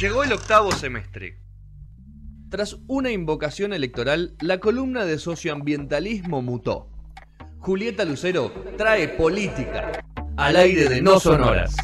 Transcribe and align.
Llegó 0.00 0.24
el 0.24 0.32
octavo 0.32 0.72
semestre. 0.72 1.38
Tras 2.50 2.78
una 2.88 3.12
invocación 3.12 3.72
electoral, 3.72 4.34
la 4.40 4.58
columna 4.58 5.04
de 5.04 5.20
socioambientalismo 5.20 6.42
mutó. 6.42 6.90
Julieta 7.60 8.04
Lucero 8.04 8.52
trae 8.76 9.06
política 9.06 10.04
al 10.36 10.56
aire 10.56 10.88
de 10.88 11.00
No 11.00 11.20
Sonoras. 11.20 11.76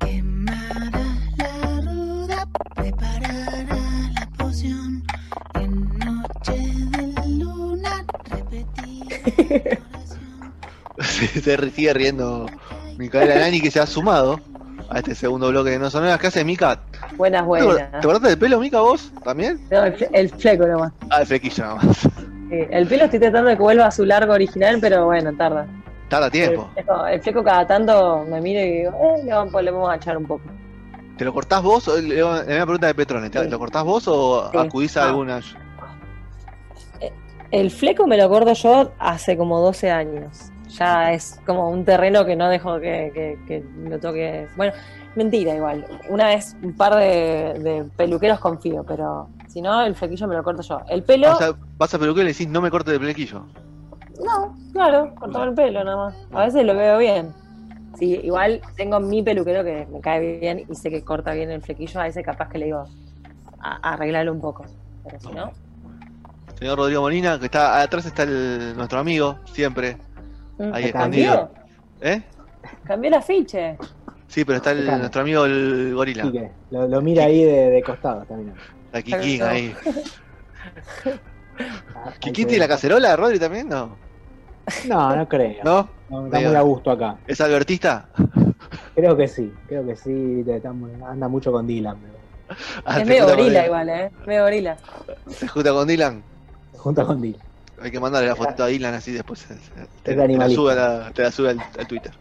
Quemará 0.00 0.90
la 1.36 1.80
ruda, 1.80 2.48
preparará 2.74 4.10
la 4.12 4.28
poción. 4.36 5.04
En 5.54 5.98
noche 6.00 6.52
de 6.90 7.28
luna, 7.28 8.04
repetirá 8.24 9.18
la 9.68 9.82
oración. 9.88 10.52
Se 11.46 11.70
sigue 11.70 11.94
riendo 11.94 12.46
Micaela 12.98 13.36
Nani 13.36 13.60
que 13.60 13.70
se 13.70 13.78
ha 13.78 13.86
sumado 13.86 14.40
a 14.90 14.98
este 14.98 15.14
segundo 15.14 15.48
bloque 15.48 15.70
de 15.70 15.78
No 15.78 15.90
Sonoras. 15.90 16.18
¿Qué 16.18 16.26
hace 16.28 16.44
Mica? 16.44 16.80
Buenas, 17.16 17.42
¿Te 17.42 17.46
buenas. 17.46 17.90
¿Te 17.90 17.96
acordaste 17.98 18.28
del 18.28 18.38
pelo, 18.38 18.60
Mica, 18.60 18.80
vos 18.80 19.12
también? 19.24 19.60
No, 19.70 19.84
el, 19.84 19.96
fle- 19.96 20.10
el 20.12 20.30
fleco 20.30 20.66
nomás. 20.66 20.92
Ah, 21.10 21.20
el 21.20 21.26
flequillo 21.26 21.64
nada 21.64 21.74
más. 21.76 21.96
Sí, 21.98 22.08
el 22.70 22.86
pelo 22.86 23.04
estoy 23.04 23.18
tratando 23.20 23.50
de 23.50 23.56
que 23.56 23.62
vuelva 23.62 23.86
a 23.86 23.90
su 23.90 24.04
largo 24.04 24.32
original, 24.32 24.78
pero 24.80 25.06
bueno, 25.06 25.32
tarda. 25.36 25.66
Tarda 26.08 26.26
El 26.26 26.32
tiempo. 26.32 26.70
fleco, 26.74 27.06
el 27.06 27.20
fleco 27.20 27.42
cada 27.44 27.66
tanto 27.66 28.24
me 28.28 28.40
mira 28.40 28.62
y 28.62 28.70
digo, 28.78 28.90
eh, 28.92 29.24
le 29.24 29.32
vamos, 29.32 29.62
le 29.62 29.70
vamos 29.72 29.90
a 29.90 29.96
echar 29.96 30.16
un 30.16 30.26
poco. 30.26 30.44
¿Te 31.18 31.24
lo 31.24 31.32
cortás 31.32 31.62
vos? 31.62 31.88
Le 32.00 32.16
la 32.20 32.42
misma 32.44 32.64
pregunta 32.66 32.86
de 32.86 32.94
Petrone. 32.94 33.30
¿Te 33.30 33.42
Sí. 33.42 33.48
lo 33.50 33.58
cortás 33.58 33.82
vos 33.84 34.04
o 34.06 34.50
Sí. 34.52 34.58
acudís 34.58 34.96
a 34.96 35.02
No. 35.02 35.08
alguna? 35.08 35.40
El 37.50 37.70
fleco 37.70 38.06
me 38.06 38.16
lo 38.16 38.24
acuerdo 38.24 38.52
yo 38.54 38.92
hace 38.98 39.36
como 39.36 39.60
12 39.60 39.90
años. 39.90 40.50
Ya 40.68 41.12
es 41.12 41.40
como 41.46 41.70
un 41.70 41.84
terreno 41.84 42.24
que 42.24 42.36
no 42.36 42.48
dejo 42.48 42.80
que, 42.80 43.10
que, 43.14 43.38
que 43.46 43.64
lo 43.88 43.98
toque. 44.00 44.48
Bueno, 44.56 44.72
mentira 45.14 45.54
igual. 45.54 45.86
Una 46.08 46.26
vez 46.26 46.56
un 46.62 46.74
par 46.74 46.96
de, 46.96 47.54
de 47.58 47.84
peluqueros 47.96 48.40
confío, 48.40 48.84
pero 48.84 49.28
si 49.48 49.62
no, 49.62 49.82
el 49.84 49.94
flequillo 49.94 50.26
me 50.26 50.34
lo 50.34 50.42
corto 50.42 50.62
yo. 50.62 50.82
El 50.88 51.02
pelo, 51.02 51.32
O 51.32 51.36
sea, 51.36 51.54
vas 51.78 51.94
a 51.94 51.98
peluquero 51.98 52.22
y 52.22 52.24
le 52.26 52.32
decís, 52.32 52.48
no 52.48 52.60
me 52.60 52.70
cortes 52.70 52.94
el 52.94 53.00
flequillo. 53.00 53.46
no, 54.24 54.56
claro, 54.72 55.14
cortame 55.14 55.46
el 55.46 55.54
pelo 55.54 55.84
nada 55.84 55.96
más. 55.96 56.14
A 56.32 56.44
veces 56.46 56.64
lo 56.64 56.74
veo 56.74 56.98
bien. 56.98 57.32
Sí, 57.98 58.20
igual 58.24 58.60
tengo 58.76 59.00
mi 59.00 59.22
peluquero 59.22 59.64
que 59.64 59.86
me 59.90 60.00
cae 60.00 60.38
bien 60.38 60.64
y 60.68 60.74
sé 60.74 60.90
que 60.90 61.02
corta 61.02 61.32
bien 61.32 61.50
el 61.50 61.62
flequillo. 61.62 62.00
A 62.00 62.06
ese 62.08 62.22
capaz 62.22 62.48
que 62.48 62.58
le 62.58 62.66
digo, 62.66 62.84
a, 63.60 63.92
arreglarlo 63.92 64.32
un 64.32 64.40
poco. 64.40 64.66
Pero 65.04 65.20
si 65.20 65.32
no, 65.32 65.50
Señor 66.58 66.78
Rodrigo 66.78 67.02
Molina, 67.02 67.38
que 67.38 67.46
está 67.46 67.80
atrás 67.80 68.06
está 68.06 68.22
el- 68.24 68.74
nuestro 68.76 68.98
amigo, 68.98 69.38
siempre. 69.44 69.96
Mm, 70.58 70.74
Ahí 70.74 70.92
¿cambió? 70.92 71.24
escondido. 71.32 71.50
¿Eh? 72.00 72.22
Cambié 72.84 73.08
el 73.08 73.14
afiche. 73.14 73.76
Sí, 74.28 74.44
pero 74.44 74.56
está 74.56 74.72
el- 74.72 74.86
nuestro 74.86 75.20
amigo 75.22 75.44
el 75.44 75.92
gorila. 75.94 76.22
Quique, 76.24 76.50
lo, 76.70 76.88
lo 76.88 77.00
mira 77.00 77.24
ahí 77.24 77.44
de, 77.44 77.70
de 77.70 77.82
costado 77.82 78.24
también. 78.24 78.54
La 78.92 79.02
Kikín 79.02 79.42
ahí. 79.42 79.74
Ah, 81.94 82.12
¿Kikín 82.18 82.46
tiene 82.48 82.58
la 82.58 82.68
cacerola, 82.68 83.16
Rodri 83.16 83.38
también? 83.38 83.66
No. 83.68 83.96
No, 84.86 85.16
no 85.16 85.26
creo. 85.28 85.64
¿No? 85.64 85.88
No, 86.10 86.26
está 86.26 86.40
muy 86.40 86.54
a 86.54 86.60
gusto 86.60 86.90
acá. 86.90 87.16
¿Es 87.26 87.40
albertista? 87.40 88.08
Creo 88.94 89.16
que 89.16 89.26
sí, 89.26 89.50
creo 89.66 89.86
que 89.86 89.96
sí. 89.96 90.10
muy- 90.10 90.90
anda 91.08 91.28
mucho 91.28 91.50
con 91.52 91.66
Dylan. 91.66 91.96
pero 91.98 92.58
Ah, 92.84 93.00
es 93.00 93.06
medio 93.06 93.26
gorila 93.26 93.64
igual, 93.66 93.88
¿eh? 93.88 94.10
Medio 94.26 94.42
gorila. 94.42 94.76
Se 95.28 95.48
junta 95.48 95.72
con 95.72 95.88
Dylan. 95.88 96.22
Se 96.72 96.78
junta 96.78 97.04
con 97.06 97.22
Dylan. 97.22 97.40
Hay 97.80 97.90
que 97.90 98.00
mandarle 98.00 98.28
la 98.28 98.36
fotito 98.36 98.64
a 98.64 98.68
Dylan 98.68 98.94
así 98.94 99.12
después 99.12 99.46
te, 100.02 100.14
te 100.14 100.16
la 100.16 100.48
sube, 100.48 100.72
a 100.72 100.74
la- 100.74 101.10
te 101.12 101.22
la 101.22 101.30
sube 101.30 101.50
al, 101.50 101.60
al 101.78 101.86
Twitter. 101.86 102.12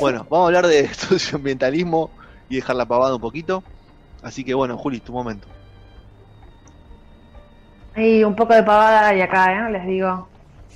Bueno, 0.00 0.26
vamos 0.30 0.44
a 0.44 0.46
hablar 0.46 0.66
de 0.66 0.88
socioambientalismo 0.94 2.10
y 2.48 2.56
dejar 2.56 2.76
la 2.76 2.86
pavada 2.86 3.14
un 3.14 3.20
poquito. 3.20 3.64
Así 4.22 4.44
que 4.44 4.54
bueno, 4.54 4.76
Juli, 4.76 5.00
tu 5.00 5.12
momento. 5.12 5.48
Hay 7.94 8.22
un 8.22 8.36
poco 8.36 8.54
de 8.54 8.62
pavada 8.62 9.14
y 9.14 9.20
acá, 9.20 9.68
¿eh? 9.68 9.72
les 9.72 9.86
digo, 9.86 10.28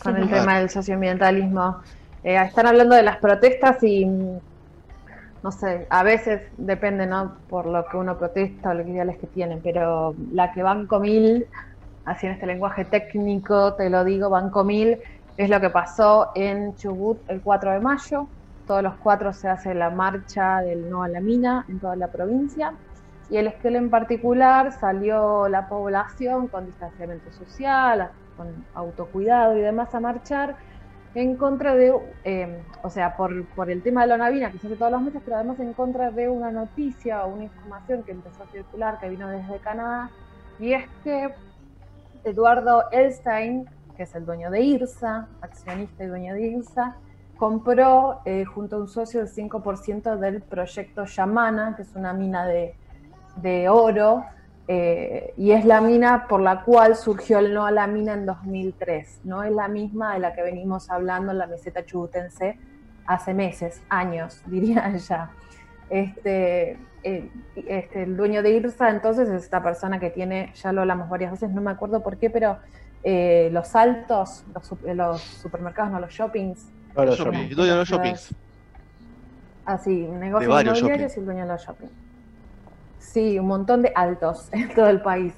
con 0.03 0.17
el 0.17 0.29
tema 0.29 0.59
del 0.59 0.71
socioambientalismo. 0.71 1.83
Eh, 2.25 2.37
están 2.37 2.67
hablando 2.67 2.97
de 2.97 3.03
las 3.03 3.19
protestas 3.19 3.83
y, 3.83 4.07
no 4.07 5.53
sé, 5.53 5.87
a 5.91 6.03
veces 6.03 6.43
depende, 6.57 7.07
¿no? 7.07 7.37
Por 7.49 7.67
lo 7.67 7.85
que 7.87 7.97
uno 7.97 8.19
protesta 8.19 8.71
o 8.71 8.75
los 8.75 8.87
ideales 8.87 9.19
que 9.21 9.27
tienen, 9.29 9.61
pero 9.63 10.15
la 10.33 10.53
que 10.53 10.63
Banco 10.63 10.99
Mil, 11.01 11.47
así 12.05 12.27
en 12.27 12.33
este 12.33 12.47
lenguaje 12.47 12.85
técnico, 12.85 13.75
te 13.75 13.91
lo 13.91 14.05
digo, 14.05 14.31
Banco 14.31 14.65
Mil, 14.65 14.99
es 15.37 15.49
lo 15.49 15.61
que 15.61 15.71
pasó 15.71 16.31
en 16.35 16.75
Chubut 16.77 17.19
el 17.29 17.41
4 17.41 17.73
de 17.73 17.81
mayo. 17.81 18.27
Todos 18.67 18.83
los 18.83 18.95
cuatro 18.97 19.33
se 19.33 19.49
hace 19.49 19.75
la 19.75 19.91
marcha 19.91 20.61
del 20.61 20.89
no 20.89 21.03
a 21.03 21.09
la 21.09 21.21
mina 21.21 21.65
en 21.69 21.81
toda 21.81 21.97
la 21.97 22.09
provincia. 22.09 22.75
Y 23.29 23.37
el 23.37 23.47
Esquel 23.47 23.77
en 23.77 23.91
particular 23.91 24.73
salió 24.73 25.49
la 25.49 25.69
población 25.69 26.49
con 26.49 26.67
distanciamiento 26.67 27.33
social, 27.33 28.11
con 28.37 28.49
autocuidado 28.75 29.57
y 29.57 29.61
demás 29.63 29.95
a 29.95 30.01
marchar 30.01 30.57
en 31.15 31.37
contra 31.37 31.75
de, 31.75 31.95
eh, 32.25 32.63
o 32.83 32.91
sea, 32.91 33.17
por, 33.17 33.45
por 33.49 33.71
el 33.71 33.83
tema 33.83 34.03
de 34.03 34.09
la 34.09 34.17
navina 34.19 34.51
que 34.51 34.59
se 34.59 34.67
hace 34.67 34.77
todos 34.77 34.93
los 34.93 35.03
meses, 35.03 35.21
pero 35.25 35.37
además 35.37 35.61
en 35.61 35.73
contra 35.75 36.11
de 36.11 36.29
una 36.29 36.51
noticia 36.51 37.25
o 37.25 37.35
una 37.35 37.45
información 37.45 38.03
que 38.03 38.13
empezó 38.13 38.43
a 38.43 38.47
circular 38.47 38.99
que 38.99 39.11
vino 39.11 39.29
desde 39.29 39.59
Canadá, 39.59 40.11
y 40.59 40.73
es 40.73 40.85
que 41.05 41.35
Eduardo 42.25 42.91
Elstein, 42.91 43.69
que 43.97 44.05
es 44.05 44.15
el 44.15 44.25
dueño 44.25 44.51
de 44.51 44.61
IRSA, 44.61 45.29
accionista 45.41 46.05
y 46.05 46.07
dueño 46.07 46.35
de 46.35 46.43
IRSA, 46.43 46.97
compró 47.37 48.21
eh, 48.25 48.45
junto 48.45 48.77
a 48.77 48.79
un 48.81 48.89
socio 48.89 49.21
el 49.21 49.29
5% 49.29 50.17
del 50.17 50.43
proyecto 50.43 51.05
Yamana, 51.05 51.75
que 51.77 51.83
es 51.83 51.95
una 51.95 52.13
mina 52.13 52.47
de, 52.47 52.75
de 53.37 53.69
oro, 53.69 54.25
eh, 54.69 55.35
y 55.37 55.51
es 55.51 55.65
la 55.65 55.81
mina 55.81 56.29
por 56.29 56.41
la 56.41 56.63
cual 56.63 56.95
surgió 56.95 57.41
el 57.41 57.53
no 57.53 57.67
a 57.67 57.73
la 57.73 57.87
mina 57.87 58.15
en 58.15 58.27
2003. 58.27 59.23
No 59.25 59.43
es 59.43 59.53
la 59.53 59.69
misma 59.69 60.15
de 60.15 60.21
la 60.21 60.33
que 60.35 60.43
venimos 60.43 60.89
hablando 60.91 61.33
en 61.33 61.39
la 61.39 61.47
meseta 61.47 61.85
chubutense 61.85 62.59
hace 63.07 63.35
meses, 63.35 63.83
años, 63.89 64.41
diría 64.47 64.97
ya. 64.97 65.31
Este, 65.91 66.79
eh, 67.05 67.31
este, 67.67 68.03
el 68.05 68.17
dueño 68.17 68.43
de 68.43 68.51
IRSA 68.51 68.91
entonces 68.91 69.29
es 69.29 69.43
esta 69.43 69.63
persona 69.63 69.99
que 70.01 70.11
tiene, 70.11 70.53
ya 70.55 70.73
lo 70.73 70.83
hablamos 70.83 71.09
varias 71.09 71.33
veces, 71.33 71.51
no 71.51 71.61
me 71.61 71.71
acuerdo 71.71 72.03
por 72.03 72.17
qué, 72.19 72.31
pero 72.31 72.59
eh, 73.03 73.49
los 73.53 73.75
altos, 73.75 74.45
los, 74.55 74.67
su- 74.67 74.79
los 74.95 75.21
supermercados, 75.21 75.91
no 75.93 76.01
los 76.01 76.11
shoppings, 76.13 76.71
Todos 76.95 77.07
los 77.09 77.19
Shopping, 77.19 77.33
shoppings. 77.33 77.57
dueño 77.57 77.73
de 77.73 77.79
los 77.79 77.89
shoppings. 77.89 78.35
Así, 79.65 79.91
negocios 80.07 80.53
varios 80.53 80.79
inmobiliarios 80.79 81.17
y 81.17 81.21
el 81.21 81.25
dueño 81.27 81.43
de 81.43 81.49
los 81.53 81.63
shopping. 81.65 81.89
Sí, 82.99 83.39
un 83.39 83.47
montón 83.47 83.83
de 83.83 83.93
altos 83.95 84.49
en 84.53 84.75
todo 84.75 84.89
el 84.89 85.01
país. 85.01 85.35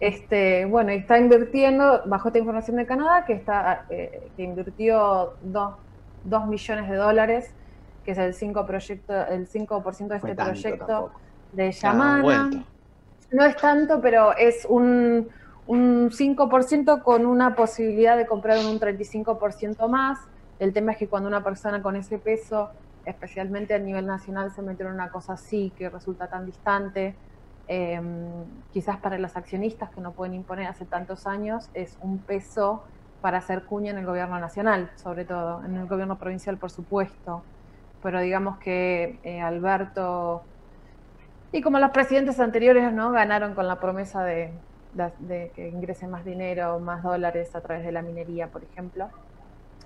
Este, 0.00 0.66
bueno, 0.66 0.92
y 0.92 0.96
está 0.96 1.18
invirtiendo, 1.18 2.02
bajo 2.06 2.28
esta 2.28 2.38
información 2.38 2.76
de 2.76 2.86
Canadá, 2.86 3.24
que 3.24 3.32
está 3.32 3.86
eh, 3.88 4.30
que 4.36 4.42
invirtió 4.42 5.34
2 5.42 6.46
millones 6.48 6.90
de 6.90 6.96
dólares, 6.96 7.54
que 8.06 8.12
es 8.12 8.18
el 8.18 8.34
5%, 8.34 8.64
proyecto, 8.64 9.12
el 9.26 9.48
5 9.48 9.82
de 9.84 10.16
este 10.16 10.34
proyecto 10.36 10.86
tampoco. 10.86 11.20
de 11.52 11.66
Ah, 11.66 11.70
Yamana. 11.70 12.22
vuelto. 12.22 12.58
No 13.32 13.44
es 13.44 13.56
tanto, 13.56 14.00
pero 14.00 14.34
es 14.36 14.64
un, 14.70 15.28
un 15.66 16.10
5% 16.10 17.02
con 17.02 17.26
una 17.26 17.56
posibilidad 17.56 18.16
de 18.16 18.24
comprar 18.26 18.58
un 18.64 18.78
35% 18.78 19.88
más. 19.88 20.20
El 20.60 20.72
tema 20.72 20.92
es 20.92 20.98
que 20.98 21.08
cuando 21.08 21.28
una 21.28 21.42
persona 21.42 21.82
con 21.82 21.96
ese 21.96 22.18
peso, 22.18 22.70
especialmente 23.04 23.74
a 23.74 23.78
nivel 23.80 24.06
nacional, 24.06 24.52
se 24.52 24.62
mete 24.62 24.84
en 24.84 24.90
una 24.90 25.10
cosa 25.10 25.32
así 25.32 25.72
que 25.76 25.90
resulta 25.90 26.28
tan 26.28 26.46
distante, 26.46 27.16
eh, 27.66 28.00
quizás 28.72 28.98
para 28.98 29.18
los 29.18 29.36
accionistas 29.36 29.90
que 29.90 30.00
no 30.00 30.12
pueden 30.12 30.34
imponer 30.34 30.68
hace 30.68 30.84
tantos 30.84 31.26
años, 31.26 31.68
es 31.74 31.98
un 32.00 32.18
peso 32.18 32.84
para 33.20 33.38
hacer 33.38 33.64
cuña 33.64 33.90
en 33.90 33.98
el 33.98 34.06
gobierno 34.06 34.38
nacional, 34.38 34.92
sobre 34.94 35.24
todo, 35.24 35.64
en 35.64 35.74
el 35.74 35.86
gobierno 35.88 36.16
provincial, 36.16 36.56
por 36.58 36.70
supuesto. 36.70 37.42
Pero 38.02 38.20
digamos 38.20 38.58
que 38.58 39.18
eh, 39.22 39.40
Alberto 39.40 40.44
y 41.52 41.62
como 41.62 41.78
los 41.78 41.90
presidentes 41.90 42.38
anteriores 42.40 42.92
no 42.92 43.10
ganaron 43.12 43.54
con 43.54 43.66
la 43.66 43.80
promesa 43.80 44.22
de, 44.24 44.52
de- 44.92 45.12
de 45.18 45.52
que 45.54 45.68
ingrese 45.68 46.06
más 46.06 46.24
dinero, 46.24 46.78
más 46.80 47.02
dólares 47.02 47.54
a 47.54 47.60
través 47.60 47.84
de 47.84 47.92
la 47.92 48.02
minería, 48.02 48.48
por 48.48 48.62
ejemplo. 48.64 49.08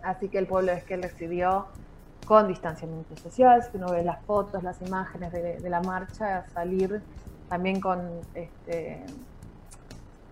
Así 0.03 0.29
que 0.29 0.39
el 0.39 0.47
pueblo 0.47 0.73
de 0.73 0.79
Esquel 0.79 1.01
decidió, 1.03 1.69
con 2.25 2.49
distanciamiento 2.49 3.17
social, 3.17 3.63
si 3.63 3.77
uno 3.77 3.91
ve 3.93 4.03
las 4.05 4.25
fotos, 4.25 4.63
las 4.63 4.81
imágenes 4.83 5.33
de, 5.33 5.59
de 5.61 5.71
la 5.71 5.81
marcha, 5.81 6.45
salir 6.53 7.03
también 7.49 7.81
con, 7.81 8.21
este, 8.35 9.05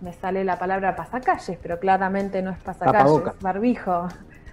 me 0.01 0.13
sale 0.13 0.45
la 0.45 0.59
palabra 0.59 0.95
pasacalles, 0.97 1.59
pero 1.61 1.79
claramente 1.79 2.41
no 2.43 2.51
es 2.51 2.59
pasacalles, 2.59 2.97
Tapabocas. 2.97 3.35
barbijo. 3.41 4.09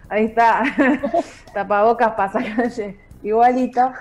Ahí 0.09 0.25
está, 0.25 0.63
tapabocas, 1.53 2.13
pasacalles, 2.13 2.95
igualito. 3.29 3.91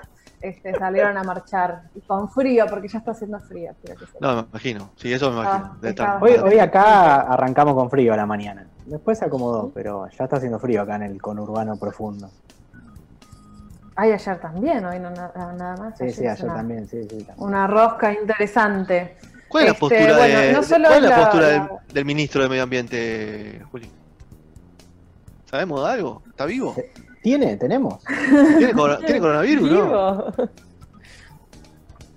Este, 0.41 0.75
salieron 0.75 1.17
a 1.17 1.23
marchar 1.25 1.85
y 1.95 2.03
con 2.03 2.29
frío, 2.29 2.67
porque 2.69 2.87
ya 2.89 2.99
está 2.99 3.13
haciendo 3.13 3.41
frío. 3.41 3.73
que. 3.81 3.95
No, 4.21 4.35
me 4.37 4.41
imagino. 4.51 4.91
Sí, 4.97 5.11
eso 5.11 5.31
me 5.31 5.41
imagino. 5.41 5.79
Ah, 6.01 6.19
Hoy, 6.21 6.33
hoy 6.35 6.59
acá 6.59 7.23
arrancamos 7.23 7.75
con 7.75 7.89
frío 7.89 8.13
a 8.13 8.17
la 8.19 8.27
mañana. 8.27 8.69
Después 8.85 9.19
se 9.19 9.25
acomodó, 9.25 9.71
pero 9.73 10.07
ya 10.11 10.25
está 10.25 10.37
haciendo 10.37 10.59
frío 10.59 10.83
acá 10.83 10.97
en 10.97 11.05
el 11.05 11.23
conurbano 11.23 11.79
profundo. 11.79 12.31
Ay, 13.97 14.11
ayer 14.11 14.39
también, 14.41 14.85
hoy 14.85 14.99
no 14.99 15.09
na- 15.11 15.33
nada 15.57 15.77
más. 15.79 15.97
Sí, 15.99 16.11
sí, 16.11 16.27
es 16.27 16.33
ayer 16.33 16.45
una, 16.45 16.55
también, 16.57 16.87
sí, 16.89 17.01
sí. 17.05 17.09
también. 17.09 17.35
una 17.39 17.67
rosca 17.67 18.13
interesante. 18.13 19.17
¿Cuál 19.49 19.65
es 19.65 19.69
la 19.69 19.73
Este, 19.73 19.81
postura, 19.81 20.17
bueno, 20.19 20.41
de- 20.41 20.53
no 20.53 20.63
solo 20.63 20.89
¿cuál 20.89 21.05
es 21.05 21.11
la 21.11 21.17
la- 21.17 21.25
postura 21.25 21.81
del, 21.93 22.05
ministro 22.05 22.43
de 22.43 22.49
Medio 22.51 22.63
Ambiente, 22.65 23.63
Juli? 23.71 23.91
¿Sabemos 25.47 25.85
de 25.87 25.91
algo? 25.93 26.23
¿Está 26.29 26.45
vivo? 26.45 26.75
¿Tiene? 27.25 27.57
¿Tenemos? 27.57 28.05
¿Tiene, 28.59 28.75
¿tiene 29.07 29.19
coronavirus? 29.21 29.71
No. 29.71 29.77
Vivo. 29.87 30.33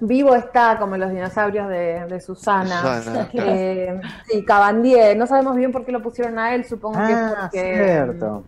Vivo 0.01 0.35
está 0.35 0.77
como 0.77 0.97
los 0.97 1.09
dinosaurios 1.11 1.69
de, 1.69 2.05
de 2.07 2.19
Susana. 2.19 2.81
Susana, 2.99 3.29
claro. 3.29 3.49
Eh, 3.51 4.01
sí, 4.29 4.43
Cabandier. 4.43 5.15
No 5.17 5.25
sabemos 5.25 5.55
bien 5.55 5.71
por 5.71 5.85
qué 5.85 5.93
lo 5.93 6.01
pusieron 6.01 6.37
a 6.37 6.53
él, 6.53 6.65
supongo 6.65 6.99
que 6.99 7.11
es 7.13 7.17
Ah, 7.17 7.35
porque 7.43 7.73
cierto. 7.73 8.43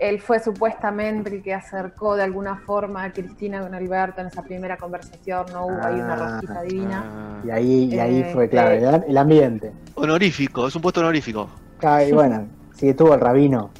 él 0.00 0.20
fue 0.20 0.40
supuestamente 0.40 1.30
el 1.30 1.42
que 1.44 1.54
acercó 1.54 2.16
de 2.16 2.24
alguna 2.24 2.56
forma 2.56 3.04
a 3.04 3.12
Cristina 3.12 3.60
con 3.60 3.72
Alberto 3.72 4.20
en 4.20 4.26
esa 4.26 4.42
primera 4.42 4.76
conversación. 4.76 5.46
No 5.52 5.66
hubo 5.66 5.80
ahí 5.80 5.94
una 5.94 6.14
Ah, 6.14 6.16
rosquita 6.40 6.62
divina. 6.62 7.04
Ah, 7.06 7.40
Y 7.46 7.50
ahí, 7.50 7.84
y 7.84 7.98
ahí 8.00 8.20
Eh, 8.22 8.30
fue 8.34 8.48
clave, 8.48 8.84
eh. 8.84 9.00
el, 9.06 9.16
ambiente. 9.16 9.72
honorífico, 9.94 10.66
es 10.66 10.74
un 10.74 10.82
puesto 10.82 10.98
honorífico. 11.00 11.48
Ah, 11.84 12.02
Y 12.02 12.10
bueno, 12.12 12.48
sí, 12.74 12.92
tuvo 12.94 13.14
el 13.14 13.20
rabino. 13.20 13.70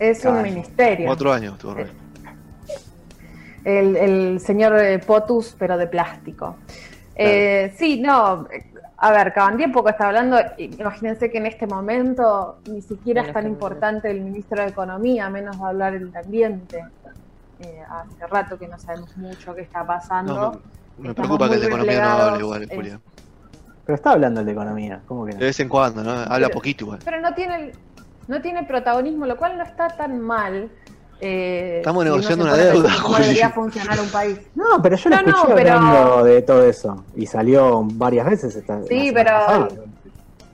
Es 0.00 0.24
un 0.24 0.42
ministerio. 0.42 1.06
Cuatro 1.06 1.32
años 1.32 1.58
tuvo 1.58 1.74
Rabino. 1.74 1.92
El, 3.62 3.96
el 3.96 4.40
señor 4.40 4.78
eh, 4.78 4.98
Potus, 4.98 5.54
pero 5.58 5.76
de 5.76 5.86
plástico. 5.86 6.56
Eh, 7.14 7.74
sí, 7.76 8.00
no. 8.00 8.48
A 8.96 9.12
ver, 9.12 9.32
Cabandier 9.34 9.70
poco 9.70 9.90
está 9.90 10.06
hablando. 10.06 10.38
Imagínense 10.56 11.30
que 11.30 11.38
en 11.38 11.46
este 11.46 11.66
momento 11.66 12.60
ni 12.70 12.80
siquiera 12.80 13.22
es 13.22 13.32
tan 13.32 13.46
importante 13.46 14.10
el 14.10 14.22
ministro 14.22 14.62
de 14.62 14.68
Economía, 14.68 15.28
menos 15.28 15.60
va 15.60 15.66
a 15.66 15.68
hablar 15.70 15.94
el 15.94 16.10
de 16.10 16.18
Ambiente. 16.18 16.84
Eh, 17.60 17.82
hace 17.90 18.26
rato 18.26 18.58
que 18.58 18.66
no 18.66 18.78
sabemos 18.78 19.14
mucho 19.18 19.54
qué 19.54 19.60
está 19.62 19.86
pasando. 19.86 20.34
No, 20.34 20.60
me, 20.96 21.12
preocupa 21.14 21.46
que 21.48 21.56
el 21.56 21.60
de 21.60 21.66
economía 21.66 22.02
no 22.02 22.10
hable 22.10 22.38
igual, 22.40 22.62
eh. 22.62 22.68
Julia. 22.74 23.00
Pero 23.84 23.96
está 23.96 24.12
hablando 24.12 24.40
el 24.40 24.46
de 24.46 24.52
economía, 24.52 25.00
¿cómo 25.06 25.26
que 25.26 25.32
no? 25.32 25.38
De 25.38 25.46
vez 25.46 25.60
en 25.60 25.68
cuando, 25.68 26.02
¿no? 26.02 26.12
Habla 26.12 26.46
Pero- 26.46 26.50
poquito 26.50 26.84
igual. 26.84 27.00
Pero 27.04 27.20
no 27.20 27.34
tiene, 27.34 27.56
el- 27.56 27.72
no 28.30 28.40
tiene 28.40 28.62
protagonismo, 28.62 29.26
lo 29.26 29.36
cual 29.36 29.58
no 29.58 29.64
está 29.64 29.88
tan 29.88 30.20
mal. 30.20 30.70
eh, 31.20 31.78
Estamos 31.78 32.04
si 32.04 32.08
negociando 32.10 32.44
una 32.44 32.56
deuda, 32.56 32.90
cómo 33.02 33.18
debería 33.18 33.50
funcionar 33.50 34.00
un 34.00 34.08
país. 34.08 34.38
No, 34.54 34.80
pero 34.80 34.96
yo 34.96 35.10
lo 35.10 35.16
No, 35.16 35.22
no, 35.22 35.28
escuché 35.36 35.54
pero- 35.54 35.72
hablando 35.74 36.24
de 36.24 36.42
todo 36.42 36.62
eso. 36.64 37.04
Y 37.16 37.26
salió 37.26 37.82
varias 37.84 38.24
veces 38.26 38.54
esta 38.56 38.80
Sí, 38.84 39.10
pero- 39.12 39.30
pasada. 39.30 39.68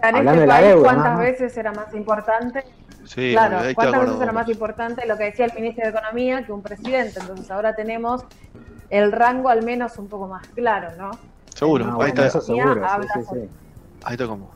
En 0.02 0.14
Hablando 0.16 0.30
este 0.32 0.40
de 0.40 0.46
la 0.46 0.54
país, 0.54 0.68
deuda, 0.68 0.82
¿cuántas 0.84 1.18
veces 1.18 1.56
era 1.56 1.72
más 1.72 1.94
importante? 1.94 2.64
Sí, 3.04 3.32
claro, 3.32 3.58
¿cuántas 3.74 4.00
veces 4.06 4.20
era 4.20 4.32
más 4.32 4.48
importante 4.48 5.06
lo 5.06 5.16
que 5.16 5.24
decía 5.24 5.44
el 5.44 5.52
ministro 5.54 5.84
de 5.84 5.90
Economía 5.90 6.44
que 6.44 6.52
un 6.52 6.62
presidente? 6.62 7.20
Entonces 7.20 7.50
ahora 7.50 7.74
tenemos 7.76 8.24
el 8.90 9.12
rango 9.12 9.48
al 9.50 9.62
menos 9.64 9.96
un 9.98 10.08
poco 10.08 10.26
más 10.28 10.46
claro, 10.48 10.88
¿no? 10.98 11.10
Seguro, 11.54 11.84
Ah, 11.84 11.88
ahí, 11.90 11.94
bueno, 11.94 12.08
está, 12.14 12.26
eso 12.26 12.40
seguro, 12.40 12.74
sí, 12.74 12.80
Habla 12.88 13.08
sí, 13.14 13.48
ahí 14.04 14.12
estoy 14.14 14.26
como. 14.28 14.50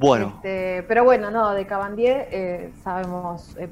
Bueno, 0.00 0.32
Este, 0.36 0.82
pero 0.88 1.04
bueno, 1.04 1.30
no, 1.30 1.52
de 1.52 1.66
Cabandier 1.66 2.26
eh, 2.32 2.72
sabemos 2.82 3.54
eh, 3.58 3.68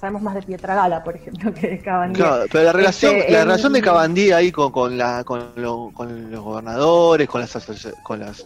sabemos 0.00 0.20
más 0.20 0.34
de 0.34 0.42
Pietragala, 0.42 1.04
por 1.04 1.14
ejemplo, 1.14 1.54
que 1.54 1.68
de 1.68 1.80
Cabandier. 1.82 2.26
claro, 2.26 2.44
pero 2.50 2.64
la 2.64 2.72
relación, 2.72 3.14
Este, 3.14 3.30
la 3.32 3.38
en- 3.42 3.46
relación 3.46 3.72
de 3.72 3.80
Cabandí 3.80 4.32
ahí 4.32 4.50
con, 4.50 4.72
con, 4.72 4.98
la, 4.98 5.22
con, 5.22 5.52
lo- 5.54 5.92
con 5.94 6.32
los 6.32 6.42
gobernadores, 6.42 7.28
con 7.28 7.40
las 7.42 7.56
con 8.02 8.18
las 8.18 8.44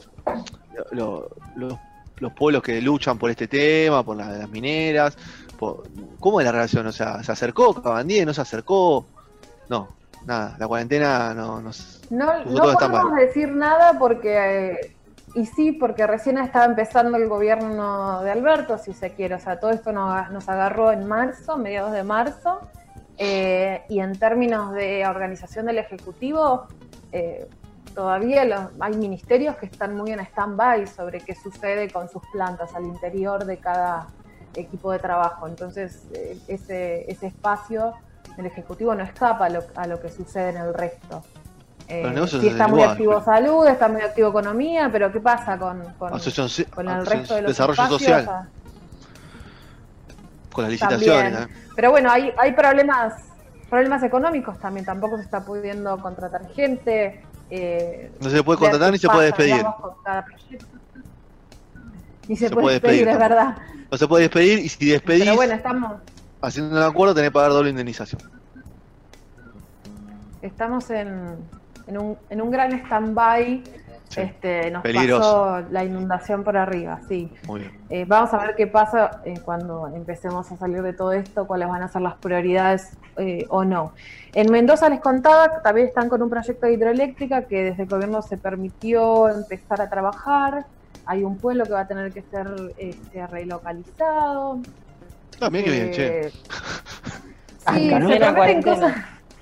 lo- 0.93 1.27
los, 1.57 1.79
los 2.19 2.33
pueblos 2.35 2.63
que 2.63 2.83
luchan 2.83 3.17
por 3.19 3.31
este 3.31 3.49
tema, 3.49 4.05
por 4.05 4.19
la- 4.19 4.29
las 4.33 4.51
mineras, 4.51 5.17
por- 5.59 5.85
¿cómo 6.21 6.41
es 6.41 6.45
la 6.45 6.53
relación? 6.53 6.87
O 6.87 6.93
sea, 6.93 7.23
¿se 7.23 7.33
acercó 7.33 7.73
Cabandí? 7.83 8.27
¿No 8.27 8.35
se 8.35 8.43
acercó? 8.43 9.07
No, 9.71 9.89
nada, 10.27 10.55
la 10.59 10.69
cuarentena 10.69 11.33
no, 11.33 11.63
no 11.63 11.71
s- 11.71 12.05
No, 12.11 12.45
no 12.45 12.63
podemos 12.75 13.17
decir 13.17 13.49
nada 13.53 13.99
porque, 13.99 14.71
eh, 14.71 14.96
y 15.37 15.45
sí, 15.45 15.73
porque 15.73 16.07
recién 16.07 16.39
estaba 16.39 16.65
empezando 16.65 17.19
el 17.19 17.29
gobierno 17.29 18.23
de 18.23 18.31
Alberto, 18.31 18.79
si 18.79 18.95
se 18.95 19.13
quiere. 19.13 19.35
O 19.35 19.39
sea, 19.39 19.61
todo 19.61 19.71
esto 19.71 19.93
nos, 19.93 20.49
agarró 20.49 20.93
en 20.93 21.07
marzo, 21.07 21.59
mediados 21.59 21.93
de 21.93 22.03
marzo, 22.05 22.61
eh, 23.19 23.83
y 23.91 24.01
en 24.01 24.19
términos 24.19 24.73
de 24.73 25.07
organización 25.07 25.67
del 25.67 25.77
Ejecutivo, 25.77 26.69
eh, 27.13 27.47
todavía 27.95 28.47
los, 28.47 28.61
hay 28.81 28.97
ministerios 28.97 29.57
que 29.57 29.67
están 29.67 29.95
muy 29.95 30.11
en 30.11 30.21
stand-by 30.21 30.87
sobre 30.87 31.21
qué 31.21 31.35
sucede 31.35 31.91
con 31.91 32.09
sus 32.09 32.23
plantas 32.33 32.75
al 32.75 32.87
interior 32.87 33.45
de 33.45 33.59
cada 33.59 34.07
equipo 34.55 34.91
de 34.91 35.01
trabajo. 35.01 35.47
Entonces, 35.47 36.07
eh, 36.15 36.39
ese, 36.49 37.11
ese 37.11 37.27
espacio 37.27 37.93
del 38.39 38.47
Ejecutivo 38.47 38.95
no 38.95 39.05
escapa 39.05 39.45
a 39.45 39.51
lo, 39.51 39.63
a 39.75 39.87
lo 39.87 40.01
que 40.01 40.09
sucede 40.09 40.49
en 40.49 40.57
el 40.57 40.73
resto. 40.73 41.23
Eh, 41.89 42.03
Los 42.03 42.13
negocios 42.15 42.41
sí 42.43 42.49
es 42.49 42.53
está 42.55 42.67
muy 42.67 42.83
activo 42.83 43.13
pero- 43.13 43.25
salud, 43.25 43.67
está 43.69 43.89
muy 43.89 44.01
activo 44.03 44.29
economía, 44.31 44.89
pero 44.91 45.13
¿qué 45.13 45.21
pasa 45.21 45.57
con, 45.57 45.85
con, 45.99 46.13
asociación, 46.15 46.69
con 46.75 46.89
el 46.89 47.07
resto 47.07 47.37
de 47.37 47.43
los 47.43 47.51
desarrollo 47.51 47.83
espacios? 47.83 48.01
social, 48.03 48.49
con 50.53 50.65
las 50.65 50.73
licitaciones. 50.73 51.41
¿eh? 51.41 51.47
Pero 51.77 51.91
bueno, 51.93 52.11
hay, 52.11 52.33
hay 52.39 52.53
problemas, 52.55 53.15
problemas 53.71 54.03
económicos 54.03 54.59
también, 54.59 54.85
tampoco 54.85 55.17
se 55.17 55.23
está 55.23 55.45
pudiendo 55.45 55.97
contratar 55.99 56.49
gente. 56.55 57.23
eh, 57.51 58.11
No 58.21 58.31
se 58.31 58.43
puede 58.43 58.59
contratar 58.59 58.91
ni 58.91 58.99
se 58.99 59.09
puede 59.09 59.27
despedir. 59.27 59.65
Ni 62.27 62.35
se, 62.37 62.49
Se 62.49 62.55
puede 62.55 62.75
despedir, 62.81 63.05
despedir 63.07 63.09
es 63.09 63.19
verdad. 63.19 63.57
No 63.93 63.97
se 63.97 64.09
puede 64.09 64.23
despedir 64.25 64.59
y 64.59 64.69
si 64.69 64.91
despedís, 64.91 65.23
Pero 65.25 65.37
bueno, 65.37 65.55
estamos, 65.55 65.93
haciendo 66.41 66.77
un 66.77 66.83
acuerdo, 66.83 67.15
tenés 67.15 67.31
que 67.31 67.35
pagar 67.35 67.53
doble 67.53 67.71
indemnización. 67.71 68.21
estamos 70.43 70.91
en, 70.91 71.37
en, 71.87 71.99
un, 71.99 72.17
en 72.31 72.41
un 72.43 72.51
gran 72.51 72.73
stand-by. 72.73 73.63
Sí, 74.09 74.21
Este, 74.21 74.71
nos 74.71 74.83
Peligroso. 74.85 75.19
pasó 75.21 75.69
la 75.73 75.83
inundación 75.85 76.45
por 76.45 76.57
arriba, 76.57 77.01
sí. 77.09 77.33
muy 77.49 77.61
bien. 77.61 77.73
Eh, 77.91 78.05
vamos 78.07 78.33
a 78.33 78.39
ver 78.39 78.55
qué 78.55 78.69
pasa 78.69 79.21
eh, 79.25 79.35
cuando 79.45 79.89
empecemos 79.89 80.51
a 80.53 80.57
salir 80.57 80.81
de 80.83 80.93
todo 80.93 81.11
esto, 81.11 81.45
cuáles 81.49 81.67
van 81.69 81.83
a 81.83 81.89
ser 81.89 82.03
las 82.03 82.15
prioridades 82.15 82.97
eh, 83.17 83.45
o 83.49 83.65
no. 83.65 83.93
En 84.33 84.53
Mendoza 84.53 84.89
les 84.89 85.01
contaba, 85.01 85.61
también 85.61 85.89
están 85.89 86.09
con 86.09 86.23
un 86.23 86.31
proyecto 86.31 86.67
de 86.67 86.75
hidroeléctrica 86.75 87.47
que 87.47 87.65
desde 87.65 87.83
el 87.83 87.89
gobierno 87.89 88.23
se 88.23 88.37
permitió 88.37 89.29
empezar 89.29 89.81
a 89.81 89.91
trabajar. 89.91 90.67
Hay 91.05 91.25
un 91.25 91.37
pueblo 91.37 91.65
que 91.65 91.73
va 91.73 91.81
a 91.81 91.89
tener 91.89 92.13
que 92.13 92.23
ser 92.23 92.47
este, 92.79 93.27
relocalizado. 93.27 94.61
Ah, 95.41 95.51
mira 95.51 95.65
qué 95.65 95.71
bien, 95.71 95.91
che. 95.93 96.27
Eh, 96.29 96.33
Sí, 97.75 97.91
se 97.91 97.99
cuarentena. 98.35 98.63
cosas. 98.63 98.95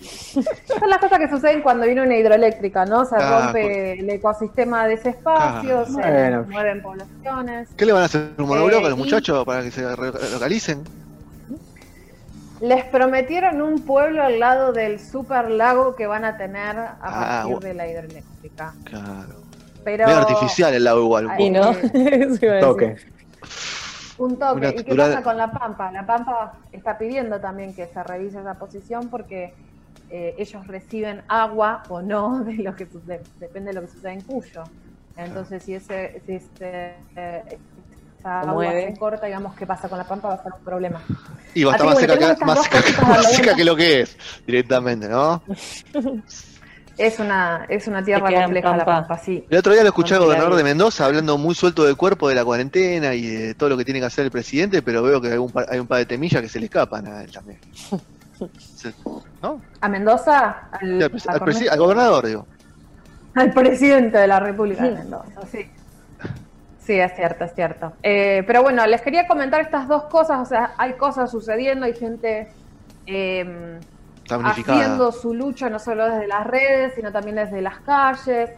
Son 0.04 0.88
las 0.90 0.98
cosas 0.98 1.18
que 1.18 1.28
suceden 1.28 1.62
cuando 1.62 1.86
viene 1.86 2.02
una 2.02 2.16
hidroeléctrica, 2.16 2.84
¿no? 2.84 3.04
Se 3.04 3.16
Ah, 3.16 3.44
rompe 3.44 4.00
el 4.00 4.10
ecosistema 4.10 4.86
de 4.86 4.94
ese 4.94 5.10
espacio, 5.10 5.80
Ah, 5.80 5.84
se 5.86 5.92
bueno. 5.92 6.44
mueven 6.50 6.82
poblaciones. 6.82 7.68
¿Qué 7.76 7.86
le 7.86 7.92
van 7.92 8.02
a 8.02 8.04
hacer? 8.06 8.30
¿Un 8.38 8.46
monobloco 8.48 8.82
Eh, 8.82 8.86
a 8.86 8.90
los 8.90 8.98
y- 8.98 9.02
muchachos 9.02 9.44
para 9.44 9.62
que 9.62 9.70
se 9.70 9.96
re- 9.96 10.12
localicen? 10.32 10.82
Les 12.60 12.84
prometieron 12.84 13.60
un 13.60 13.80
pueblo 13.82 14.22
al 14.22 14.38
lado 14.38 14.72
del 14.72 15.00
super 15.00 15.50
lago 15.50 15.96
que 15.96 16.06
van 16.06 16.24
a 16.24 16.36
tener 16.36 16.76
a 16.78 16.96
Ah, 17.02 17.42
partir 17.42 17.58
de 17.68 17.74
la 17.74 17.88
hidroeléctrica. 17.88 18.74
Claro. 18.84 19.42
Pero 19.84 20.06
Medio 20.06 20.18
artificial 20.20 20.72
el 20.72 20.84
lago 20.84 21.02
igual. 21.02 21.26
un 21.26 21.52
no, 21.52 21.72
Eh. 21.94 22.58
Toque. 22.60 22.96
un 24.16 24.38
toque. 24.38 24.74
¿Y 24.78 24.84
qué 24.84 24.94
pasa 24.94 25.22
con 25.22 25.36
La 25.36 25.50
Pampa? 25.50 25.90
La 25.92 26.06
Pampa 26.06 26.54
está 26.72 26.96
pidiendo 26.96 27.38
también 27.40 27.74
que 27.74 27.86
se 27.86 28.02
revise 28.02 28.38
esa 28.40 28.54
posición 28.54 29.08
porque 29.10 29.52
eh, 30.10 30.34
ellos 30.38 30.66
reciben 30.66 31.22
agua 31.28 31.82
o 31.88 32.00
no 32.02 32.44
de 32.44 32.54
lo 32.54 32.74
que 32.76 32.86
sucede, 32.86 33.22
depende 33.40 33.70
de 33.70 33.74
lo 33.74 33.80
que 33.82 33.92
sucede 33.92 34.12
en 34.12 34.20
Cuyo. 34.22 34.64
Entonces, 35.16 35.62
si 35.62 35.74
ese, 35.74 36.20
si 36.26 36.32
ese, 36.34 36.94
eh, 37.16 37.42
esa 37.46 37.58
Se 38.22 38.28
agua 38.28 38.52
mueve. 38.54 38.92
se 38.92 38.98
corta, 38.98 39.26
digamos, 39.26 39.54
¿qué 39.54 39.66
pasa 39.66 39.88
con 39.88 39.98
La 39.98 40.04
Pampa? 40.04 40.28
Va 40.28 40.34
a 40.34 40.42
ser 40.42 40.52
un 40.58 40.64
problema. 40.64 41.02
Y 41.54 41.62
va 41.64 41.72
a 41.72 41.74
estar 41.76 41.88
más 41.88 41.98
seca, 41.98 42.16
bueno, 42.16 42.36
que, 42.36 42.44
más 42.44 42.62
seca, 42.64 42.82
que- 42.82 43.02
más 43.06 43.32
seca 43.36 43.54
que 43.54 43.64
lo 43.64 43.76
que 43.76 44.00
es, 44.00 44.16
directamente, 44.46 45.08
¿no? 45.08 45.42
Es 46.96 47.18
una, 47.18 47.66
es 47.68 47.88
una 47.88 48.04
tierra 48.04 48.30
compleja 48.42 48.76
La 48.76 48.84
Pampa. 48.84 49.18
Sí. 49.18 49.44
El 49.50 49.58
otro 49.58 49.72
día 49.72 49.82
lo 49.82 49.88
escuché 49.88 50.14
al 50.14 50.20
gobernador 50.20 50.54
de. 50.54 50.62
Mendoza 50.64 51.06
hablando 51.06 51.36
muy 51.38 51.54
suelto 51.54 51.84
del 51.84 51.96
cuerpo 51.96 52.28
de 52.28 52.36
la 52.36 52.44
cuarentena 52.44 53.14
y 53.14 53.26
de 53.26 53.54
todo 53.54 53.68
lo 53.70 53.76
que 53.76 53.84
tiene 53.84 53.98
que 54.00 54.06
hacer 54.06 54.24
el 54.24 54.30
presidente, 54.30 54.80
pero 54.80 55.02
veo 55.02 55.20
que 55.20 55.28
hay 55.32 55.38
un 55.38 55.50
par, 55.50 55.66
hay 55.68 55.80
un 55.80 55.86
par 55.88 55.98
de 55.98 56.06
temillas 56.06 56.40
que 56.40 56.48
se 56.48 56.60
le 56.60 56.66
escapan 56.66 57.06
a 57.06 57.22
él 57.22 57.32
también. 57.32 57.58
¿No? 59.42 59.60
A 59.80 59.88
Mendoza, 59.88 60.68
al, 60.72 61.10
Sí, 61.52 61.68
al, 61.68 61.74
a 61.74 61.76
gobernador, 61.76 62.26
digo. 62.26 62.46
Al 63.34 63.52
presidente 63.52 64.18
de 64.18 64.26
la 64.26 64.40
República 64.40 64.84
de 64.84 64.92
Mendoza, 64.92 65.46
sí. 65.50 65.68
Sí, 66.80 66.92
es 67.00 67.14
cierto, 67.16 67.44
es 67.44 67.54
cierto. 67.54 67.92
Eh, 68.02 68.44
pero 68.46 68.62
bueno, 68.62 68.86
les 68.86 69.00
quería 69.00 69.26
comentar 69.26 69.60
estas 69.60 69.88
dos 69.88 70.04
cosas. 70.04 70.40
O 70.40 70.44
sea, 70.44 70.72
hay 70.76 70.94
cosas 70.94 71.30
sucediendo, 71.30 71.86
hay 71.86 71.94
gente 71.94 72.52
eh, 73.06 73.80
Damnificada. 74.28 74.78
haciendo 74.78 75.12
su 75.12 75.32
lucha 75.34 75.70
no 75.70 75.78
solo 75.78 76.06
desde 76.08 76.26
las 76.26 76.46
redes, 76.46 76.92
sino 76.94 77.10
también 77.10 77.36
desde 77.36 77.62
las 77.62 77.78
calles, 77.80 78.50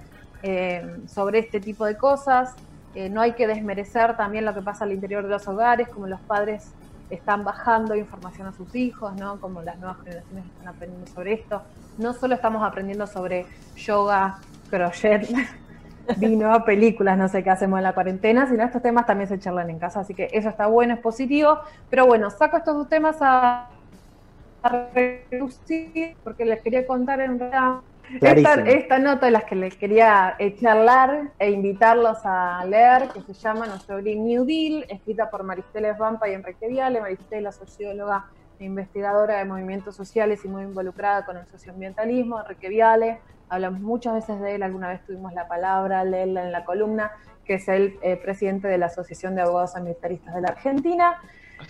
eh, 0.42 0.96
sobre 1.08 1.38
este 1.40 1.60
tipo 1.60 1.84
de 1.84 1.96
cosas. 1.96 2.54
Eh, 2.94 3.08
no 3.10 3.20
hay 3.20 3.32
que 3.32 3.46
desmerecer 3.46 4.16
también 4.16 4.44
lo 4.44 4.54
que 4.54 4.62
pasa 4.62 4.84
al 4.84 4.92
interior 4.92 5.22
de 5.24 5.30
los 5.30 5.46
hogares, 5.48 5.88
como 5.88 6.06
los 6.06 6.20
padres 6.20 6.72
están 7.10 7.44
bajando 7.44 7.94
información 7.94 8.48
a 8.48 8.52
sus 8.52 8.74
hijos, 8.74 9.14
¿no? 9.16 9.40
Como 9.40 9.62
las 9.62 9.78
nuevas 9.78 9.98
generaciones 9.98 10.44
están 10.46 10.68
aprendiendo 10.68 11.06
sobre 11.10 11.34
esto. 11.34 11.62
No 11.98 12.12
solo 12.12 12.34
estamos 12.34 12.62
aprendiendo 12.64 13.06
sobre 13.06 13.46
yoga, 13.76 14.38
crochet, 14.70 15.28
vino, 16.16 16.64
películas, 16.64 17.18
no 17.18 17.28
sé 17.28 17.42
qué 17.42 17.50
hacemos 17.50 17.78
en 17.78 17.84
la 17.84 17.94
cuarentena, 17.94 18.46
sino 18.48 18.64
estos 18.64 18.82
temas 18.82 19.06
también 19.06 19.28
se 19.28 19.38
charlan 19.38 19.70
en 19.70 19.78
casa, 19.78 20.00
así 20.00 20.14
que 20.14 20.28
eso 20.32 20.48
está 20.48 20.66
bueno, 20.66 20.94
es 20.94 21.00
positivo. 21.00 21.58
Pero 21.90 22.06
bueno, 22.06 22.30
saco 22.30 22.56
estos 22.56 22.74
dos 22.76 22.88
temas 22.88 23.16
a, 23.20 23.68
a 24.62 24.88
reducir 24.94 26.16
porque 26.24 26.44
les 26.44 26.60
quería 26.60 26.86
contar 26.86 27.20
en 27.20 27.38
realidad 27.38 27.80
esta, 28.20 28.54
esta 28.54 28.98
nota 28.98 29.26
de 29.26 29.32
las 29.32 29.44
que 29.44 29.56
les 29.56 29.76
quería 29.76 30.36
eh, 30.38 30.56
charlar 30.56 31.32
e 31.38 31.50
invitarlos 31.50 32.18
a 32.24 32.64
leer, 32.64 33.08
que 33.08 33.20
se 33.22 33.34
llama 33.34 33.66
Nuestro 33.66 33.98
Green 33.98 34.24
New 34.24 34.44
Deal, 34.44 34.84
escrita 34.88 35.30
por 35.30 35.42
Maristela 35.42 35.92
Vampa 35.94 36.28
y 36.28 36.34
Enrique 36.34 36.68
Viale. 36.68 37.00
Maristela, 37.00 37.52
socióloga 37.52 38.26
e 38.58 38.64
investigadora 38.64 39.38
de 39.38 39.44
movimientos 39.44 39.96
sociales 39.96 40.44
y 40.44 40.48
muy 40.48 40.62
involucrada 40.62 41.24
con 41.24 41.36
el 41.36 41.46
socioambientalismo. 41.46 42.40
Enrique 42.40 42.68
Viale, 42.68 43.20
hablamos 43.48 43.80
muchas 43.80 44.14
veces 44.14 44.40
de 44.40 44.54
él, 44.54 44.62
alguna 44.62 44.88
vez 44.88 45.04
tuvimos 45.04 45.32
la 45.32 45.48
palabra, 45.48 46.04
leerla 46.04 46.44
en 46.44 46.52
la 46.52 46.64
columna, 46.64 47.12
que 47.46 47.54
es 47.54 47.68
el 47.68 47.98
eh, 48.02 48.16
presidente 48.16 48.68
de 48.68 48.78
la 48.78 48.86
Asociación 48.86 49.34
de 49.34 49.42
Abogados 49.42 49.76
Ambientalistas 49.76 50.34
de 50.34 50.40
la 50.40 50.48
Argentina. 50.48 51.20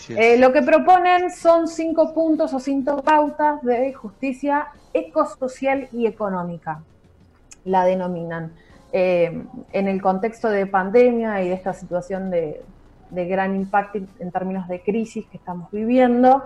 Eh, 0.08 0.36
lo 0.38 0.52
que 0.52 0.62
proponen 0.62 1.30
son 1.30 1.68
cinco 1.68 2.12
puntos 2.12 2.52
o 2.52 2.58
cinco 2.58 3.02
pautas 3.02 3.62
de 3.62 3.92
justicia 3.92 4.68
ecosocial 4.92 5.88
y 5.92 6.06
económica, 6.06 6.82
la 7.64 7.84
denominan. 7.84 8.52
Eh, 8.92 9.44
en 9.72 9.88
el 9.88 10.00
contexto 10.00 10.48
de 10.48 10.66
pandemia 10.66 11.42
y 11.42 11.48
de 11.48 11.54
esta 11.54 11.72
situación 11.72 12.30
de, 12.30 12.62
de 13.10 13.26
gran 13.26 13.54
impacto 13.54 13.98
en 14.18 14.32
términos 14.32 14.68
de 14.68 14.80
crisis 14.80 15.26
que 15.26 15.36
estamos 15.36 15.70
viviendo, 15.70 16.44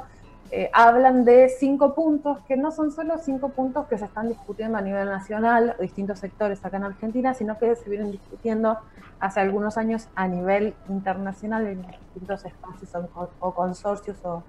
eh, 0.52 0.68
hablan 0.72 1.24
de 1.24 1.48
cinco 1.48 1.94
puntos 1.94 2.38
que 2.48 2.56
no 2.56 2.72
son 2.72 2.90
solo 2.90 3.18
cinco 3.18 3.50
puntos 3.50 3.86
que 3.86 3.96
se 3.96 4.04
están 4.04 4.28
discutiendo 4.28 4.78
a 4.78 4.80
nivel 4.80 5.06
nacional, 5.06 5.76
o 5.78 5.82
distintos 5.82 6.18
sectores 6.18 6.64
acá 6.64 6.76
en 6.78 6.84
Argentina, 6.84 7.34
sino 7.34 7.56
que 7.58 7.76
se 7.76 7.88
vienen 7.88 8.10
discutiendo 8.10 8.78
hace 9.20 9.40
algunos 9.40 9.78
años 9.78 10.08
a 10.16 10.26
nivel 10.26 10.74
internacional 10.88 11.66
en 11.66 11.82
distintos 11.82 12.44
espacios 12.44 12.90
o, 13.38 13.54
consorcios 13.54 14.16
o, 14.24 14.42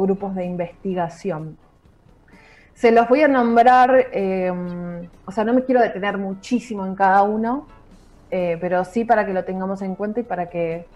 grupos 0.00 0.34
de 0.34 0.44
investigación. 0.44 1.56
Se 2.74 2.92
los 2.92 3.08
voy 3.08 3.22
a 3.22 3.28
nombrar, 3.28 4.08
eh, 4.12 4.52
o 5.26 5.32
sea, 5.32 5.44
no 5.44 5.54
me 5.54 5.64
quiero 5.64 5.80
detener 5.80 6.18
muchísimo 6.18 6.84
en 6.86 6.94
cada 6.94 7.22
uno, 7.22 7.66
eh, 8.30 8.58
pero 8.60 8.84
sí 8.84 9.04
para 9.04 9.26
que 9.26 9.32
lo 9.32 9.44
tengamos 9.44 9.82
en 9.82 9.94
cuenta 9.94 10.20
y 10.20 10.22
para 10.22 10.48
que 10.48 10.86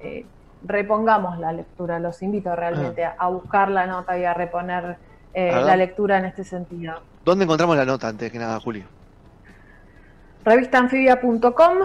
eh, 0.00 0.26
repongamos 0.64 1.38
la 1.38 1.52
lectura. 1.52 1.98
Los 1.98 2.22
invito 2.22 2.54
realmente 2.56 3.04
a, 3.04 3.14
a 3.18 3.28
buscar 3.28 3.70
la 3.70 3.86
nota 3.86 4.18
y 4.18 4.24
a 4.24 4.34
reponer 4.34 4.96
eh, 5.32 5.52
la 5.64 5.76
lectura 5.76 6.18
en 6.18 6.24
este 6.26 6.44
sentido. 6.44 6.94
¿Dónde 7.24 7.44
encontramos 7.44 7.76
la 7.76 7.84
nota 7.84 8.08
antes 8.08 8.30
que 8.32 8.38
nada, 8.38 8.58
Julio? 8.60 8.84
Revistaanfibia.com 10.44 11.78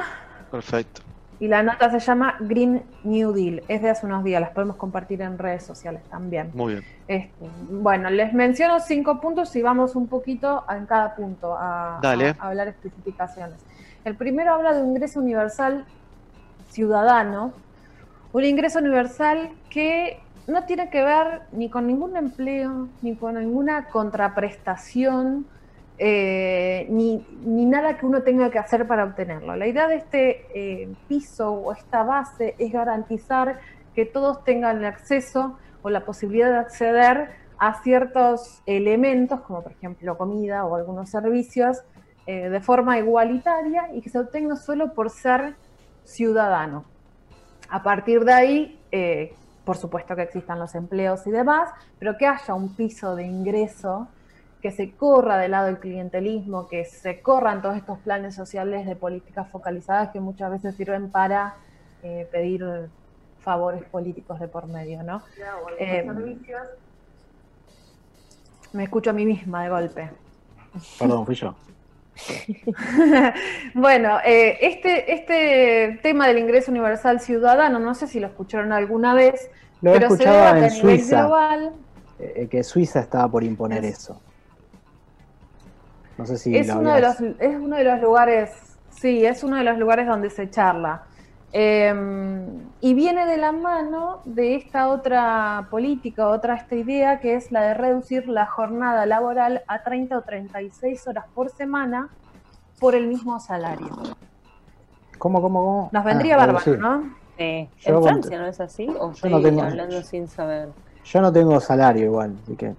Perfecto. 0.51 1.01
y 1.39 1.47
la 1.47 1.63
nota 1.63 1.89
se 1.89 1.99
llama 1.99 2.35
Green 2.41 2.83
New 3.03 3.31
Deal. 3.33 3.63
Es 3.67 3.81
de 3.81 3.89
hace 3.89 4.05
unos 4.05 4.23
días, 4.23 4.41
las 4.41 4.49
podemos 4.51 4.75
compartir 4.75 5.21
en 5.21 5.37
redes 5.37 5.63
sociales 5.63 6.01
también. 6.09 6.51
Muy 6.53 6.73
bien. 6.73 6.85
Este, 7.07 7.45
bueno, 7.69 8.09
les 8.09 8.33
menciono 8.33 8.79
cinco 8.81 9.21
puntos 9.21 9.55
y 9.55 9.61
vamos 9.61 9.95
un 9.95 10.07
poquito 10.07 10.65
en 10.69 10.85
cada 10.85 11.15
punto 11.15 11.55
a, 11.57 11.99
Dale. 12.01 12.29
a- 12.29 12.35
a 12.39 12.47
hablar 12.49 12.67
especificaciones. 12.67 13.55
El 14.03 14.15
primero 14.15 14.53
habla 14.53 14.73
de 14.73 14.81
un 14.81 14.89
ingreso 14.89 15.19
universal 15.19 15.85
ciudadano, 16.69 17.53
un 18.31 18.43
ingreso 18.43 18.79
universal 18.79 19.51
que 19.69 20.19
no 20.47 20.65
tiene 20.65 20.89
que 20.89 21.03
ver 21.03 21.41
ni 21.51 21.69
con 21.69 21.87
ningún 21.87 22.15
empleo, 22.15 22.89
ni 23.01 23.15
con 23.15 23.35
ninguna 23.35 23.87
contraprestación, 23.89 25.45
eh, 25.97 26.87
ni, 26.89 27.25
ni 27.43 27.65
nada 27.65 27.97
que 27.97 28.05
uno 28.05 28.21
tenga 28.21 28.49
que 28.49 28.59
hacer 28.59 28.87
para 28.87 29.03
obtenerlo. 29.03 29.55
La 29.55 29.67
idea 29.67 29.87
de 29.87 29.95
este 29.95 30.45
eh, 30.53 30.89
piso 31.07 31.51
o 31.51 31.73
esta 31.73 32.03
base 32.03 32.55
es 32.57 32.71
garantizar 32.71 33.59
que 33.93 34.05
todos 34.05 34.43
tengan 34.43 34.77
el 34.77 34.85
acceso 34.85 35.57
o 35.81 35.89
la 35.89 36.05
posibilidad 36.05 36.51
de 36.51 36.57
acceder 36.57 37.29
a 37.57 37.81
ciertos 37.83 38.61
elementos, 38.65 39.41
como 39.41 39.61
por 39.61 39.73
ejemplo 39.73 40.17
comida 40.17 40.65
o 40.65 40.75
algunos 40.75 41.09
servicios, 41.09 41.81
eh, 42.25 42.49
de 42.49 42.61
forma 42.61 42.97
igualitaria 42.97 43.93
y 43.93 44.01
que 44.01 44.09
se 44.09 44.19
obtenga 44.19 44.55
solo 44.55 44.93
por 44.93 45.09
ser 45.09 45.55
ciudadano. 46.05 46.85
A 47.69 47.83
partir 47.83 48.25
de 48.25 48.33
ahí, 48.33 48.79
eh, 48.91 49.33
por 49.63 49.77
supuesto 49.77 50.15
que 50.15 50.23
existan 50.23 50.59
los 50.59 50.73
empleos 50.75 51.25
y 51.27 51.31
demás, 51.31 51.69
pero 51.99 52.17
que 52.17 52.25
haya 52.25 52.53
un 52.53 52.75
piso 52.75 53.15
de 53.15 53.23
ingreso, 53.23 54.07
que 54.61 54.71
se 54.71 54.91
corra 54.91 55.37
del 55.37 55.51
lado 55.51 55.67
del 55.67 55.79
clientelismo, 55.79 56.67
que 56.67 56.83
se 56.85 57.21
corran 57.21 57.61
todos 57.61 57.77
estos 57.77 57.97
planes 57.99 58.35
sociales 58.35 58.85
de 58.85 58.95
políticas 58.95 59.47
focalizadas 59.49 60.09
que 60.09 60.19
muchas 60.19 60.51
veces 60.51 60.75
sirven 60.75 61.11
para 61.11 61.55
eh, 62.03 62.27
pedir 62.31 62.89
favores 63.39 63.83
políticos 63.83 64.39
de 64.39 64.47
por 64.47 64.67
medio, 64.67 65.01
¿no? 65.03 65.21
Eh, 65.79 66.05
me 68.73 68.83
escucho 68.83 69.09
a 69.11 69.13
mí 69.13 69.25
misma 69.25 69.63
de 69.63 69.69
golpe. 69.69 70.09
Perdón, 70.99 71.25
fui 71.25 71.35
yo. 71.35 71.55
bueno, 73.73 74.19
eh, 74.25 74.57
este, 74.61 75.13
este 75.13 75.99
tema 76.01 76.27
del 76.27 76.37
ingreso 76.39 76.71
universal 76.71 77.19
ciudadano, 77.19 77.79
no 77.79 77.95
sé 77.95 78.07
si 78.07 78.19
lo 78.19 78.27
escucharon 78.27 78.71
alguna 78.71 79.13
vez, 79.13 79.49
Lo 79.81 79.93
pero 79.93 80.09
se 80.09 80.23
en 80.59 80.63
a 80.65 80.69
nivel 80.69 80.97
Suiza, 80.97 81.21
global. 81.23 81.73
eh, 82.19 82.47
que 82.49 82.63
Suiza 82.63 82.99
estaba 82.99 83.29
por 83.29 83.43
imponer 83.43 83.83
Es- 83.85 83.99
eso. 83.99 84.21
No 86.17 86.25
sé 86.25 86.37
si 86.37 86.55
es, 86.55 86.67
lo 86.67 86.79
uno 86.79 86.93
de 86.93 87.01
los, 87.01 87.21
es 87.21 87.55
uno 87.55 87.75
de 87.77 87.83
los 87.85 88.01
lugares, 88.01 88.51
sí, 88.89 89.25
es 89.25 89.43
uno 89.43 89.55
de 89.57 89.63
los 89.63 89.77
lugares 89.77 90.05
donde 90.05 90.29
se 90.29 90.49
charla. 90.49 91.03
Eh, 91.51 91.93
y 92.81 92.93
viene 92.93 93.25
de 93.25 93.37
la 93.37 93.51
mano 93.51 94.21
de 94.25 94.55
esta 94.55 94.89
otra 94.89 95.67
política, 95.71 96.27
otra 96.27 96.55
esta 96.55 96.75
idea, 96.75 97.19
que 97.19 97.35
es 97.35 97.51
la 97.51 97.61
de 97.61 97.73
reducir 97.73 98.27
la 98.27 98.45
jornada 98.45 99.05
laboral 99.05 99.63
a 99.67 99.81
30 99.83 100.17
o 100.19 100.21
36 100.23 101.07
horas 101.07 101.25
por 101.33 101.49
semana 101.49 102.09
por 102.79 102.95
el 102.95 103.07
mismo 103.07 103.39
salario. 103.39 103.89
¿Cómo, 105.17 105.41
cómo, 105.41 105.59
cómo? 105.65 105.89
Nos 105.91 106.03
vendría 106.05 106.35
Ah, 106.35 106.37
bárbaro, 106.37 106.59
reducir. 106.59 106.79
¿no? 106.79 107.15
Sí. 107.37 107.69
Yo 107.79 107.95
¿En 107.97 108.03
Francia 108.03 108.39
no 108.39 108.47
es 108.47 108.59
así? 108.59 108.87
¿O 108.99 109.11
estoy 109.11 109.31
no 109.31 109.41
tengo- 109.41 109.63
hablando 109.63 110.01
sin 110.03 110.27
saber? 110.27 110.69
Yo 111.03 111.21
no 111.21 111.31
tengo 111.33 111.59
salario 111.59 112.05
igual, 112.05 112.37
así 112.43 112.55
que. 112.55 112.75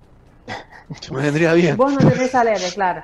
Me 1.12 1.22
vendría 1.22 1.52
bien. 1.54 1.76
Vos 1.76 1.92
no 1.92 1.98
tenés 1.98 2.30
salario, 2.30 2.68
claro. 2.74 3.02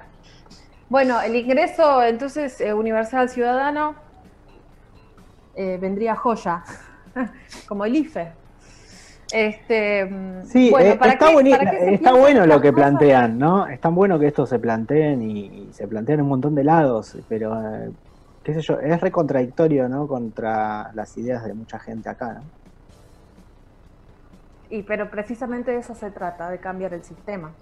Bueno, 0.88 1.20
el 1.20 1.35
ingreso 1.35 2.02
entonces 2.04 2.61
eh, 2.61 2.73
universal 2.73 3.28
ciudadano 3.28 3.96
eh, 5.56 5.78
vendría 5.80 6.16
joya, 6.16 6.62
como 7.68 7.84
el 7.84 7.96
IFE. 7.96 8.32
Este, 9.32 10.08
Sí, 10.42 10.70
bueno, 10.70 10.90
eh, 10.92 10.96
¿para 10.98 11.12
está, 11.14 11.26
qué- 11.28 11.34
bueni- 11.34 11.50
para 11.50 11.70
qué 11.70 11.78
se 11.78 11.90
está 11.94 12.12
piensan 12.12 12.20
bueno 12.20 12.46
lo 12.46 12.60
que 12.60 12.72
cosas? 12.72 12.75
plantean, 12.75 13.38
¿no? 13.38 13.66
Es 13.66 13.80
tan 13.80 13.94
bueno 13.94 14.18
que 14.18 14.28
esto 14.28 14.46
se 14.46 14.58
planteen 14.58 15.22
y, 15.22 15.68
y 15.68 15.72
se 15.72 15.88
plantean 15.88 16.20
un 16.22 16.28
montón 16.28 16.54
de 16.54 16.64
lados, 16.64 17.18
pero, 17.28 17.60
eh, 17.60 17.90
qué 18.44 18.54
sé 18.54 18.60
yo, 18.62 18.78
es 18.80 19.00
recontradictorio, 19.00 19.88
¿no? 19.88 20.06
Contra 20.06 20.92
las 20.94 21.16
ideas 21.16 21.44
de 21.44 21.54
mucha 21.54 21.78
gente 21.80 22.08
acá, 22.08 22.34
¿no? 22.34 22.50
Y, 24.68 24.82
pero 24.82 25.10
precisamente 25.10 25.70
de 25.70 25.78
eso 25.78 25.94
se 25.94 26.10
trata, 26.10 26.50
de 26.50 26.58
cambiar 26.60 26.92
el 26.94 27.04
sistema. 27.04 27.54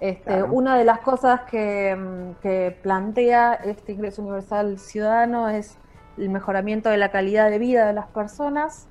Este, 0.00 0.24
Claro. 0.24 0.52
Una 0.52 0.78
de 0.78 0.84
las 0.84 1.00
cosas 1.00 1.42
que, 1.50 1.94
mm, 1.94 2.40
que 2.42 2.78
plantea 2.82 3.54
este 3.54 3.92
ingreso 3.92 4.22
universal 4.22 4.78
ciudadano 4.78 5.48
es 5.48 5.76
el 6.20 6.28
mejoramiento 6.28 6.90
de 6.90 6.98
la 6.98 7.10
calidad 7.10 7.50
de 7.50 7.58
vida 7.58 7.86
de 7.86 7.92
las 7.92 8.06
personas, 8.08 8.86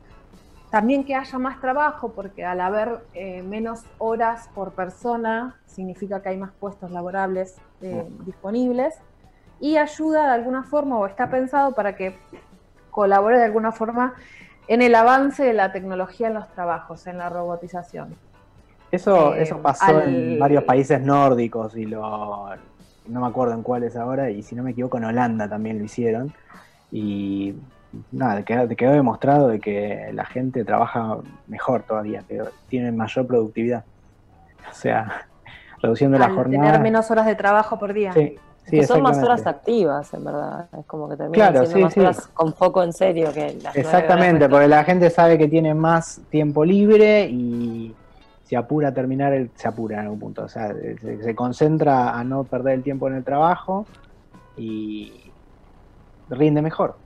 también 0.72 1.04
que 1.04 1.16
haya 1.16 1.40
más 1.40 1.62
trabajo, 1.62 2.12
porque 2.12 2.44
al 2.46 2.60
haber 2.62 3.00
eh, 3.14 3.42
menos 3.44 3.84
horas 3.98 4.50
por 4.54 4.74
persona, 4.74 5.56
significa 5.66 6.22
que 6.22 6.30
hay 6.30 6.38
más 6.38 6.52
puestos 6.60 6.92
laborables 6.92 7.58
eh, 7.82 8.06
disponibles, 8.26 8.96
y 9.60 9.78
ayuda 9.78 10.28
de 10.28 10.34
alguna 10.34 10.64
forma, 10.64 10.98
o 10.98 11.06
está 11.06 11.30
pensado 11.30 11.74
para 11.74 11.96
que 11.96 12.18
colabore 12.92 13.38
de 13.38 13.46
alguna 13.46 13.72
forma 13.72 14.14
en 14.68 14.82
el 14.82 14.96
avance 14.96 15.44
de 15.44 15.54
la 15.54 15.72
tecnología 15.72 16.28
en 16.28 16.36
los 16.36 16.48
trabajos, 16.54 17.08
en 17.08 17.18
la 17.18 17.30
robotización. 17.30 18.16
Eso, 18.92 19.36
Eh, 19.36 19.44
eso 19.44 19.62
pasó 19.62 19.98
al- 19.98 20.04
en 20.04 20.40
varios 20.40 20.64
países 20.64 21.02
nórdicos 21.02 21.76
y 21.76 21.86
lo 21.86 22.50
no 23.08 23.22
me 23.22 23.28
acuerdo 23.28 23.56
en 23.56 23.64
cuáles 23.64 23.96
ahora, 23.96 24.30
y 24.30 24.44
si 24.44 24.56
no 24.56 24.62
me 24.62 24.72
equivoco 24.72 24.98
en 24.98 25.06
Holanda 25.06 25.50
también 25.50 25.80
lo 25.80 25.84
hicieron. 25.84 26.32
Y 26.92 27.56
nada, 28.12 28.44
quedó, 28.44 28.68
quedó 28.70 28.92
demostrado 28.92 29.48
de 29.48 29.60
que 29.60 30.10
la 30.14 30.26
gente 30.26 30.64
trabaja 30.64 31.18
mejor 31.48 31.84
todavía, 31.84 32.24
que 32.28 32.42
tienen 32.68 32.96
mayor 32.98 33.28
productividad. 33.28 33.84
O 34.70 34.74
sea, 34.74 35.28
reduciendo 35.82 36.18
la 36.18 36.26
al 36.26 36.36
jornada. 36.36 36.66
tener 36.66 36.82
menos 36.82 37.10
horas 37.12 37.26
de 37.26 37.36
trabajo 37.36 37.78
por 37.80 37.94
día. 37.94 38.14
Sí, 38.14 38.36
Sí, 38.66 38.78
que 38.82 38.86
son 38.86 39.02
más 39.02 39.18
horas 39.18 39.48
activas, 39.48 40.14
en 40.14 40.24
verdad. 40.24 40.68
Es 40.78 40.86
como 40.86 41.10
que 41.10 41.16
terminan 41.16 41.52
Claro, 41.54 41.66
siendo 41.66 41.76
sí, 41.76 41.84
más 41.86 41.94
sí. 41.94 42.00
horas 42.02 42.28
con 42.36 42.54
foco 42.54 42.84
en 42.84 42.94
serio 42.94 43.34
que 43.34 43.58
las 43.64 43.76
Exactamente, 43.76 44.48
porque 44.48 44.68
la 44.68 44.84
gente 44.84 45.10
sabe 45.10 45.40
que 45.40 45.48
tiene 45.48 45.74
más 45.74 46.22
tiempo 46.30 46.64
libre 46.64 47.28
y 47.28 47.96
se 48.44 48.56
apura 48.56 48.90
a 48.90 48.94
terminar, 48.94 49.34
el, 49.34 49.50
se 49.56 49.68
apura 49.68 49.96
en 49.96 50.02
algún 50.04 50.20
punto, 50.20 50.44
o 50.44 50.48
sea, 50.50 50.72
se, 51.02 51.24
se 51.24 51.36
concentra 51.36 52.16
a 52.16 52.24
no 52.24 52.44
perder 52.44 52.76
el 52.76 52.84
tiempo 52.84 53.08
en 53.08 53.16
el 53.16 53.24
trabajo 53.24 53.88
y 54.56 55.29
rinde 56.30 56.62
mejor. 56.62 57.04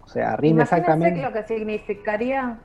O 0.00 0.08
sea, 0.08 0.36
rinde 0.36 0.62
Imagínense 0.62 0.64
exactamente. 0.64 1.22
lo 1.22 1.32
que 1.32 1.42
significaría 1.44 2.62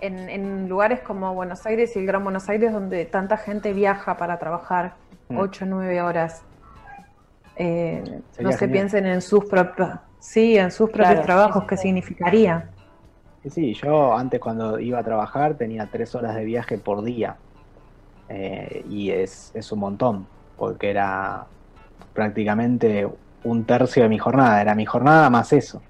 en, 0.00 0.28
en 0.28 0.68
lugares 0.68 1.00
como 1.02 1.34
Buenos 1.34 1.64
Aires 1.66 1.94
y 1.96 2.00
el 2.00 2.06
Gran 2.06 2.22
Buenos 2.24 2.48
Aires, 2.48 2.72
donde 2.72 3.06
tanta 3.06 3.36
gente 3.38 3.72
viaja 3.72 4.16
para 4.16 4.38
trabajar 4.38 5.00
Mm. 5.30 5.40
8 5.40 5.64
o 5.64 5.68
9 5.68 6.02
horas. 6.02 6.46
Eh, 7.56 8.22
no 8.38 8.52
se 8.52 8.68
genial. 8.68 8.70
piensen 8.70 9.06
en 9.06 9.20
sus 9.22 9.44
propios, 9.46 9.90
sí, 10.18 10.56
en 10.56 10.70
sus 10.70 10.90
propios 10.90 11.20
Claro, 11.20 11.22
trabajos, 11.22 11.64
sí, 11.64 11.68
¿qué 11.68 11.76
sí. 11.76 11.76
significaría? 11.76 12.74
Sí, 13.42 13.50
Sí, 13.50 13.74
yo 13.74 14.14
antes 14.16 14.40
cuando 14.40 14.78
iba 14.80 14.98
a 14.98 15.04
trabajar 15.04 15.56
tenía 15.58 15.90
tres 15.90 16.14
horas 16.14 16.34
de 16.34 16.44
viaje 16.44 16.78
por 16.78 17.02
día 17.04 17.42
Eh, 18.28 18.82
y 18.86 19.10
es, 19.10 19.50
es 19.54 19.72
un 19.72 19.80
montón, 19.80 20.32
porque 20.56 20.90
era 20.90 21.52
prácticamente 22.12 23.08
un 23.44 23.64
tercio 23.64 24.02
de 24.02 24.08
mi 24.08 24.18
jornada, 24.18 24.60
era 24.60 24.74
mi 24.74 24.84
jornada 24.86 25.30
más 25.30 25.52
eso. 25.52 25.82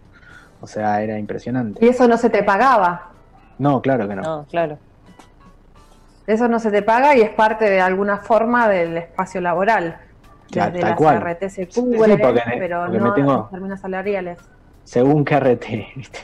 O 0.60 0.66
sea, 0.66 1.02
era 1.02 1.18
impresionante. 1.18 1.84
Y 1.84 1.88
eso 1.88 2.06
no 2.08 2.16
se 2.16 2.30
te 2.30 2.42
pagaba. 2.42 3.10
No, 3.58 3.80
claro 3.82 4.08
que 4.08 4.16
no. 4.16 4.22
No, 4.22 4.46
claro. 4.50 4.78
Eso 6.26 6.48
no 6.48 6.58
se 6.58 6.70
te 6.70 6.82
paga 6.82 7.14
y 7.16 7.20
es 7.20 7.30
parte 7.30 7.68
de 7.68 7.80
alguna 7.80 8.16
forma 8.18 8.68
del 8.68 8.96
espacio 8.96 9.40
laboral. 9.40 9.98
Tal- 10.50 10.72
Desde 10.72 10.80
tal 10.80 10.90
las 10.90 10.98
cual. 10.98 11.20
RT 11.20 11.48
se 11.50 11.68
cubre, 11.68 11.98
sí, 12.16 12.16
porque- 12.22 12.42
pero 12.58 12.82
porque 12.84 12.98
no 12.98 13.12
tengo- 13.14 13.44
en 13.44 13.50
términos 13.50 13.80
salariales. 13.80 14.38
Según 14.84 15.24
qué 15.24 15.36
RT. 15.36 15.86
¿viste? 15.96 16.18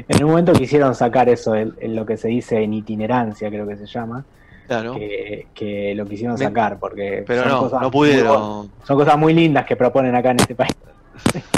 en 0.08 0.24
un 0.24 0.30
momento 0.30 0.52
quisieron 0.54 0.94
sacar 0.94 1.28
eso, 1.28 1.54
el- 1.54 1.74
el- 1.80 1.94
lo 1.94 2.04
que 2.06 2.16
se 2.16 2.28
dice 2.28 2.62
en 2.62 2.72
itinerancia, 2.74 3.48
creo 3.48 3.66
que 3.66 3.76
se 3.76 3.86
llama, 3.86 4.24
Claro. 4.66 4.94
que, 4.94 5.48
que 5.54 5.94
lo 5.94 6.06
quisieron 6.06 6.38
sacar, 6.38 6.78
porque 6.78 7.24
Pero 7.26 7.42
son 7.42 7.50
no, 7.52 7.58
cosas 7.60 7.80
no 7.82 7.90
muy 7.90 8.10
son 8.84 8.96
cosas 8.96 9.18
muy 9.18 9.34
lindas 9.34 9.66
que 9.66 9.76
proponen 9.76 10.14
acá 10.14 10.30
en 10.30 10.40
este 10.40 10.54
país. 10.54 10.72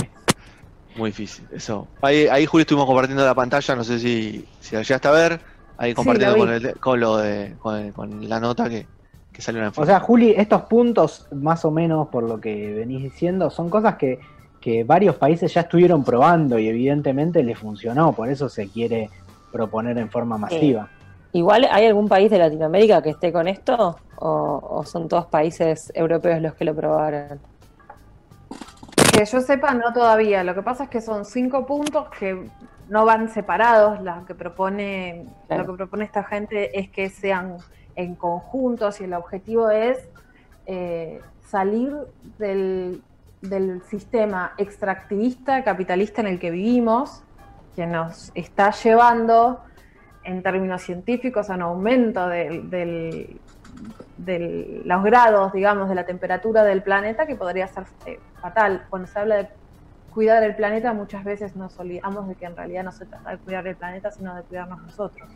Muy 0.97 1.11
difícil, 1.11 1.45
eso. 1.53 1.89
Ahí, 2.03 2.29
ahí 2.29 2.47
Julio 2.47 2.63
estuvimos 2.63 2.87
compartiendo 2.87 3.25
la 3.25 3.35
pantalla, 3.35 3.75
no 3.75 3.83
sé 3.83 3.99
si, 3.99 4.45
si 4.61 4.77
la 4.77 4.83
llegaste 4.83 5.09
a 5.09 5.11
ver. 5.11 5.41
Ahí 5.77 5.93
compartiendo 5.93 6.37
con, 6.37 6.53
el, 6.53 6.79
con 6.79 7.01
lo 7.01 7.17
de, 7.17 7.55
con, 7.59 7.77
el- 7.77 7.93
con 7.93 8.29
la 8.29 8.39
nota 8.39 8.69
que, 8.69 8.87
que 9.33 9.43
salió 9.43 9.61
en 9.61 9.67
el 9.67 9.73
O 9.77 9.85
sea, 9.85 9.99
Juli, 9.99 10.35
estos 10.37 10.63
puntos, 10.63 11.27
más 11.33 11.65
o 11.65 11.73
menos 11.73 12.07
por 12.09 12.23
lo 12.23 12.41
que 12.41 12.73
venís 12.73 13.03
diciendo, 13.03 13.51
son 13.51 13.69
cosas 13.71 13.97
que, 13.97 14.21
que 14.61 14.85
varios 14.85 15.17
países 15.17 15.53
ya 15.53 15.63
estuvieron 15.63 16.05
probando 16.05 16.61
y 16.61 16.69
evidentemente 16.69 17.43
les 17.43 17.59
funcionó, 17.59 18.13
por 18.13 18.29
eso 18.29 18.49
se 18.49 18.69
quiere 18.69 19.11
proponer 19.51 19.99
en 19.99 20.09
forma 20.11 20.39
masiva. 20.39 20.89
Igual, 21.35 21.67
¿hay 21.71 21.87
algún 21.87 22.07
país 22.09 22.31
de 22.31 22.39
Latinoamérica 22.39 23.03
que 23.03 23.11
esté 23.11 23.33
con 23.33 23.49
esto? 23.49 23.99
¿O, 24.17 24.61
o 24.71 24.85
son 24.85 25.09
todos 25.09 25.27
países 25.27 25.91
europeos 25.95 26.41
los 26.41 26.55
que 26.55 26.65
lo 26.65 26.75
probaron? 26.77 27.41
Que 29.13 29.25
yo 29.25 29.41
sepa, 29.41 29.75
no 29.75 29.93
todavía. 29.93 30.45
Lo 30.45 30.55
que 30.55 30.63
pasa 30.63 30.85
es 30.85 30.91
que 30.91 31.01
son 31.01 31.25
cinco 31.25 31.67
puntos 31.67 32.07
que 32.19 32.49
no 32.89 33.05
van 33.05 33.29
separados. 33.31 34.01
Lo 34.01 34.25
que 34.27 34.37
propone, 34.37 35.27
Claro. 35.49 35.65
lo 35.65 35.73
que 35.73 35.77
propone 35.79 36.05
esta 36.05 36.23
gente 36.23 36.79
es 36.79 36.89
que 36.89 37.11
sean 37.11 37.57
en 37.97 38.15
conjuntos 38.15 39.01
y 39.01 39.05
el 39.05 39.15
objetivo 39.15 39.71
es 39.71 40.09
eh, 40.67 41.21
salir 41.49 41.97
del, 42.39 43.03
del 43.43 43.83
sistema 43.83 44.53
extractivista, 44.57 45.65
capitalista 45.65 46.21
en 46.21 46.29
el 46.29 46.39
que 46.39 46.51
vivimos, 46.53 47.25
que 47.75 47.87
nos 47.87 48.31
está 48.37 48.71
llevando, 48.71 49.61
en 50.25 50.43
términos 50.43 50.83
científicos, 50.83 51.51
a 51.51 51.55
un 51.57 51.63
aumento 51.63 52.29
del, 52.29 52.71
del- 52.71 53.41
de 54.17 54.83
los 54.85 55.03
grados, 55.05 55.53
digamos, 55.53 55.89
de 55.89 55.95
la 55.97 56.07
temperatura 56.07 56.63
del 56.65 56.83
planeta 56.83 57.27
que 57.27 57.37
podría 57.37 57.67
ser 57.67 57.85
eh, 58.07 58.19
fatal. 58.41 58.85
Cuando 58.89 59.07
se 59.09 59.19
habla 59.19 59.37
de 59.37 59.49
cuidar 60.09 60.43
el 60.45 60.55
planeta, 60.55 60.93
muchas 60.93 61.25
veces 61.25 61.57
nos 61.57 61.79
olvidamos 61.79 62.29
de 62.29 62.37
que 62.37 62.45
en 62.47 62.57
realidad 62.57 62.85
no 62.85 62.93
se 62.93 63.07
trata 63.07 63.31
de 63.33 63.39
cuidar 63.39 63.67
el 63.67 63.77
planeta, 63.77 64.11
sino 64.13 64.35
de 64.37 64.45
cuidarnos 64.45 64.81
nosotros. 64.83 65.29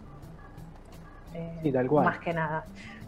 Eh, 1.34 1.60
Sí, 1.62 1.72
tal 1.72 1.86
cual. 1.88 2.04
Más 2.06 2.18
que 2.20 2.32
nada. 2.32 2.64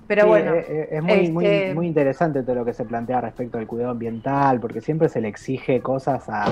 Pero 0.07 0.23
Sí, 0.23 0.29
bueno, 0.29 0.55
eh, 0.55 0.89
es 0.91 1.03
muy, 1.03 1.15
este- 1.15 1.67
muy, 1.69 1.75
muy 1.75 1.87
interesante 1.87 2.43
todo 2.43 2.57
lo 2.57 2.65
que 2.65 2.75
se 2.75 2.85
plantea 2.85 3.21
respecto 3.21 3.59
al 3.59 3.67
cuidado 3.67 3.93
ambiental, 3.93 4.61
porque 4.61 4.81
siempre 4.81 5.09
se 5.09 5.21
le 5.21 5.29
exige 5.29 5.81
cosas 5.81 6.29
a- 6.29 6.47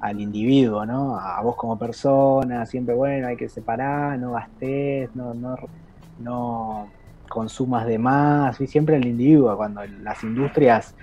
al 0.00 0.20
individuo, 0.20 0.86
¿no? 0.86 1.18
A 1.18 1.40
vos 1.42 1.56
como 1.56 1.78
persona, 1.78 2.66
siempre, 2.66 2.94
bueno, 2.94 3.28
hay 3.28 3.36
que 3.36 3.48
separar, 3.48 4.18
no 4.18 4.32
gastes, 4.32 5.14
no, 5.14 5.34
no, 5.34 5.56
no 6.16 6.94
consumas 7.28 7.86
de 7.86 7.98
más, 7.98 8.60
y 8.60 8.66
siempre 8.66 8.96
el 8.96 9.06
individuo, 9.06 9.56
cuando 9.56 9.82
las 9.86 10.22
industrias 10.24 10.94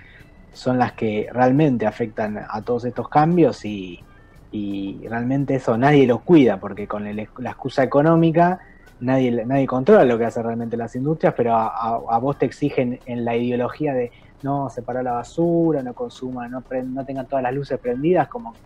son 0.52 0.78
las 0.78 0.94
que 0.94 1.28
realmente 1.32 1.86
afectan 1.86 2.38
a 2.48 2.62
todos 2.62 2.84
estos 2.84 3.08
cambios 3.08 3.64
y, 3.64 4.04
y 4.50 5.06
realmente 5.08 5.56
eso 5.56 5.76
nadie 5.78 6.06
los 6.06 6.22
cuida, 6.24 6.58
porque 6.60 6.86
con 6.88 7.06
el- 7.06 7.28
la 7.38 7.50
excusa 7.50 7.82
económica 7.84 8.58
nadie, 8.98 9.44
nadie 9.46 9.66
controla 9.66 10.04
lo 10.04 10.18
que 10.18 10.24
hacen 10.24 10.42
realmente 10.44 10.76
las 10.76 10.94
industrias, 10.96 11.34
pero 11.36 11.54
a, 11.54 11.68
a- 12.08 12.18
vos 12.18 12.36
te 12.38 12.46
exigen 12.46 13.00
en 13.04 13.24
la 13.24 13.36
ideología 13.36 13.94
de 13.94 14.10
no 14.42 14.68
separar 14.70 15.04
la 15.04 15.12
basura, 15.12 15.82
no 15.82 15.94
consuman, 15.94 16.50
no, 16.50 16.64
no 16.86 17.04
tengan 17.04 17.26
todas 17.28 17.42
las 17.42 17.54
luces 17.54 17.78
prendidas, 17.80 18.28
como 18.28 18.58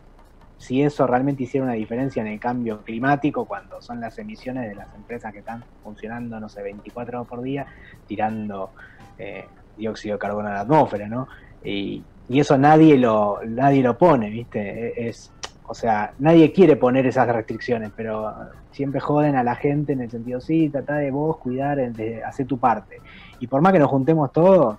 si 0.63 0.83
eso 0.83 1.07
realmente 1.07 1.43
hiciera 1.45 1.65
una 1.65 1.75
diferencia 1.75 2.23
en 2.23 2.29
el 2.29 2.41
cambio 2.41 2.83
climático, 2.85 3.47
cuando 3.47 3.81
son 3.81 4.01
las 4.01 4.17
emisiones 4.19 4.69
de 4.69 4.75
las 4.77 4.93
empresas 4.95 5.33
que 5.33 5.41
están 5.41 5.65
funcionando, 5.81 6.39
no 6.41 6.49
sé, 6.49 6.63
24 6.63 7.19
horas 7.19 7.29
por 7.29 7.43
día, 7.43 7.67
tirando 8.07 8.73
eh, 9.17 9.51
dióxido 9.75 10.15
de 10.15 10.19
carbono 10.19 10.49
a 10.49 10.53
la 10.55 10.61
atmósfera, 10.61 11.09
¿no? 11.09 11.27
Y, 11.61 12.07
y 12.29 12.41
eso 12.41 12.57
nadie 12.59 12.97
lo, 12.99 13.41
nadie 13.45 13.83
lo 13.83 13.97
pone, 13.99 14.31
¿viste? 14.31 14.61
E- 14.89 15.09
Es, 15.09 15.35
o 15.65 15.75
sea, 15.75 16.15
nadie 16.19 16.53
quiere 16.53 16.77
poner 16.77 17.07
esas 17.07 17.29
restricciones, 17.29 17.93
pero 17.97 18.33
siempre 18.71 19.01
joden 19.01 19.37
a 19.37 19.43
la 19.45 19.57
gente 19.57 19.93
en 19.93 20.01
el 20.03 20.11
sentido, 20.11 20.41
sí, 20.41 20.71
trata 20.71 20.97
de 20.97 21.11
vos 21.11 21.39
cuidar, 21.39 21.79
de 21.95 22.23
hacer 22.25 22.47
tu 22.47 22.59
parte. 22.59 23.03
Y 23.39 23.47
por 23.47 23.61
más 23.63 23.73
que 23.73 23.79
nos 23.79 23.91
juntemos 23.91 24.33
todos, 24.33 24.79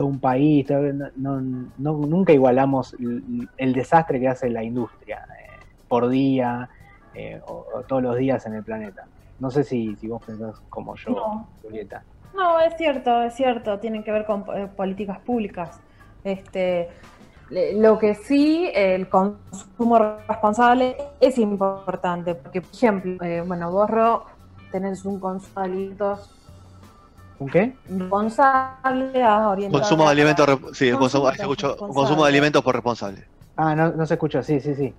todo 0.00 0.08
un 0.08 0.18
país, 0.18 0.66
todo- 0.66 0.90
no, 1.16 1.42
nunca 1.42 2.32
igualamos 2.32 2.94
el, 2.94 3.46
el 3.58 3.72
desastre 3.74 4.18
que 4.18 4.28
hace 4.28 4.48
la 4.48 4.64
industria 4.64 5.16
eh, 5.18 5.66
por 5.86 6.08
día 6.08 6.66
eh, 7.12 7.38
o, 7.46 7.66
o 7.74 7.82
todos 7.82 8.02
los 8.02 8.16
días 8.16 8.46
en 8.46 8.54
el 8.54 8.64
planeta. 8.64 9.02
No 9.38 9.50
sé 9.50 9.62
si, 9.62 9.94
si 9.96 10.08
vos 10.08 10.22
pensás 10.26 10.58
como 10.70 10.94
yo, 10.96 11.10
No. 11.12 11.50
Julieta. 11.60 12.02
No, 12.32 12.58
es 12.60 12.74
cierto, 12.78 13.22
es 13.24 13.34
cierto, 13.34 13.78
tienen 13.78 14.02
que 14.02 14.10
ver 14.10 14.24
con 14.24 14.46
eh, 14.56 14.68
políticas 14.74 15.18
públicas. 15.18 15.78
Este, 16.24 16.88
lo 17.74 17.98
que 17.98 18.14
sí, 18.14 18.70
el 18.74 19.06
consumo 19.10 19.98
responsable 20.26 20.96
es 21.20 21.36
importante, 21.36 22.36
porque, 22.36 22.62
por 22.62 22.74
ejemplo, 22.74 23.18
bueno, 23.44 23.70
vos, 23.70 23.90
Ro, 23.90 24.24
tenés 24.72 25.04
un 25.04 25.20
consumo 25.20 25.60
de 25.60 25.64
alimentos 25.70 26.39
¿Un 27.40 27.48
qué? 27.50 27.76
responsable, 27.86 29.22
Consumo 29.72 30.04
de 30.04 30.10
a- 30.10 30.12
alimentos, 30.12 30.46
sí, 30.74 30.90
Consumo 30.90 30.98
consumo, 30.98 31.28
ahí 31.28 31.36
se 31.36 31.42
escuchó, 31.46 31.76
consumo 31.94 32.24
de 32.24 32.28
alimentos 32.28 32.62
por 32.62 32.74
responsable. 32.74 33.26
Ah, 33.56 33.74
no, 33.76 33.92
no 33.92 34.06
se 34.06 34.14
escuchó, 34.14 34.42
sí, 34.42 34.60
sí, 34.60 34.74
sí. 34.74 34.94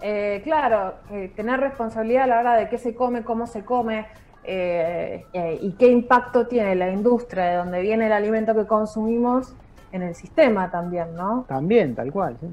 Eh, 0.00 0.40
claro, 0.44 0.94
eh, 1.10 1.32
tener 1.34 1.58
responsabilidad 1.60 2.24
a 2.24 2.26
la 2.26 2.40
hora 2.40 2.56
de 2.56 2.68
qué 2.68 2.78
se 2.78 2.94
come, 2.94 3.24
cómo 3.24 3.46
se 3.46 3.64
come 3.64 4.06
eh, 4.44 5.28
eh, 5.32 5.58
y 5.60 5.76
qué 5.78 5.88
impacto 5.88 6.46
tiene 6.46 6.74
la 6.76 6.90
industria 6.92 7.44
de 7.46 7.56
donde 7.56 7.80
viene 7.80 8.06
el 8.06 8.12
alimento 8.12 8.54
que 8.54 8.66
consumimos 8.66 9.56
en 9.92 10.02
el 10.02 10.14
sistema 10.14 10.70
también, 10.70 11.14
¿no? 11.14 11.44
También, 11.48 11.94
tal 11.94 12.12
cual, 12.12 12.38
sí. 12.38 12.46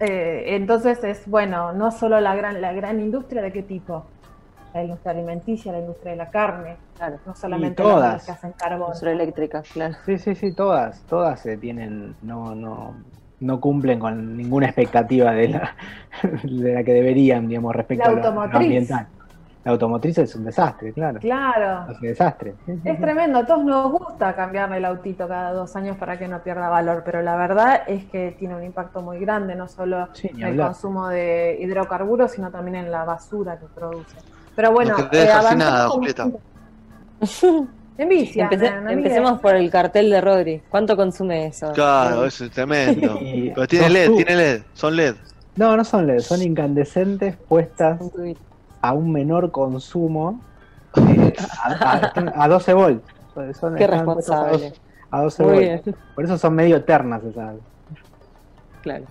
Eh, 0.00 0.56
entonces 0.56 1.02
es 1.04 1.26
bueno, 1.26 1.72
no 1.72 1.90
solo 1.90 2.20
la 2.20 2.34
gran, 2.36 2.60
la 2.60 2.72
gran 2.72 3.00
industria 3.00 3.42
de 3.42 3.52
qué 3.52 3.62
tipo, 3.62 4.13
la 4.74 4.82
industria 4.82 5.12
alimenticia, 5.12 5.72
la 5.72 5.78
industria 5.80 6.12
de 6.12 6.16
la 6.18 6.30
carne, 6.30 6.78
Claro. 6.96 7.20
no 7.24 7.34
solamente 7.34 7.82
todas. 7.82 8.12
las 8.14 8.24
que 8.26 8.32
hacen 8.32 8.52
carbón. 8.52 8.88
Industria 8.88 9.12
eléctrica, 9.12 9.66
claro. 9.72 9.96
Sí, 10.04 10.18
sí, 10.18 10.34
sí, 10.34 10.54
todas, 10.54 11.06
todas 11.06 11.40
se 11.40 11.56
tienen, 11.56 12.16
no, 12.20 12.54
no, 12.54 13.02
no 13.40 13.60
cumplen 13.60 13.98
con 13.98 14.36
ninguna 14.36 14.66
expectativa 14.66 15.32
de 15.32 15.48
la, 15.48 15.76
de 16.42 16.74
la 16.74 16.84
que 16.84 16.92
deberían, 16.92 17.48
digamos, 17.48 17.74
respecto 17.74 18.08
La 18.08 18.10
a 18.10 18.12
lo- 18.14 18.22
a 18.22 18.24
lo, 18.24 18.28
automotriz. 18.30 18.58
ambiental. 18.58 19.08
La 19.64 19.72
automotriz 19.72 20.18
es 20.18 20.34
un 20.36 20.44
desastre, 20.44 20.92
claro. 20.92 21.20
Claro, 21.20 21.86
Es 21.88 22.00
un 22.00 22.08
desastre. 22.08 22.56
Es 22.84 23.00
tremendo, 23.00 23.38
a 23.40 23.46
todos 23.46 23.64
nos 23.64 23.92
gusta 23.92 24.36
cambiarle 24.36 24.76
el 24.78 24.84
autito 24.86 25.26
cada 25.28 25.52
dos 25.52 25.74
años 25.76 25.96
para 25.98 26.18
que 26.18 26.28
no 26.28 26.42
pierda 26.42 26.68
valor, 26.68 27.02
pero 27.04 27.22
la 27.22 27.36
verdad 27.36 27.82
es 27.86 28.06
que 28.10 28.32
tiene 28.38 28.56
un 28.56 28.64
impacto 28.64 29.02
muy 29.02 29.18
grande, 29.20 29.56
no 29.56 29.68
solo 29.68 30.08
Sí, 30.12 30.28
en 30.40 30.48
el 30.48 30.56
consumo 30.58 31.08
de 31.08 31.56
hidrocarburos, 31.60 32.32
sino 32.32 32.50
también 32.50 32.76
en 32.76 32.90
la 32.90 33.04
basura 33.04 33.58
que 33.58 33.68
produce. 33.74 34.20
Pero 34.56 34.72
bueno, 34.72 34.96
no 34.96 35.04
avancemos 35.04 35.56
nada, 35.56 35.88
Julieta. 35.88 36.28
Envicia. 37.98 38.48
Empece- 38.50 38.90
empecemos 38.92 39.40
por 39.40 39.54
el 39.54 39.70
cartel 39.70 40.10
de 40.10 40.20
Rodri. 40.20 40.62
¿Cuánto 40.68 40.96
consume 40.96 41.46
eso? 41.46 41.72
Claro, 41.72 42.24
eso 42.24 42.44
es 42.44 42.50
tremendo. 42.50 43.18
Pero 43.54 43.66
tiene 43.68 43.88
LED, 43.90 44.10
tiene 44.16 44.36
LED, 44.36 44.62
son 44.74 44.96
LED. 44.96 45.14
No, 45.56 45.76
no 45.76 45.84
son 45.84 46.06
LED, 46.06 46.18
son 46.20 46.42
incandescentes 46.42 47.36
puestas 47.36 48.00
a 48.82 48.92
un 48.92 49.12
menor 49.12 49.52
consumo 49.52 50.40
eh, 50.96 51.32
a, 51.62 52.12
a- 52.16 52.44
a 52.44 52.48
12 52.48 52.74
volts. 52.74 53.04
Son- 53.58 53.76
Qué 53.76 53.84
a 53.84 53.86
responsable. 53.88 54.72
A 55.12 55.20
12 55.22 55.42
Muy 55.44 55.52
volts. 55.52 55.84
bien, 55.84 55.96
Por 56.16 56.24
eso 56.24 56.36
son 56.38 56.54
medio 56.56 56.76
eternas 56.76 57.22
esas. 57.22 57.54
claro. 58.82 59.04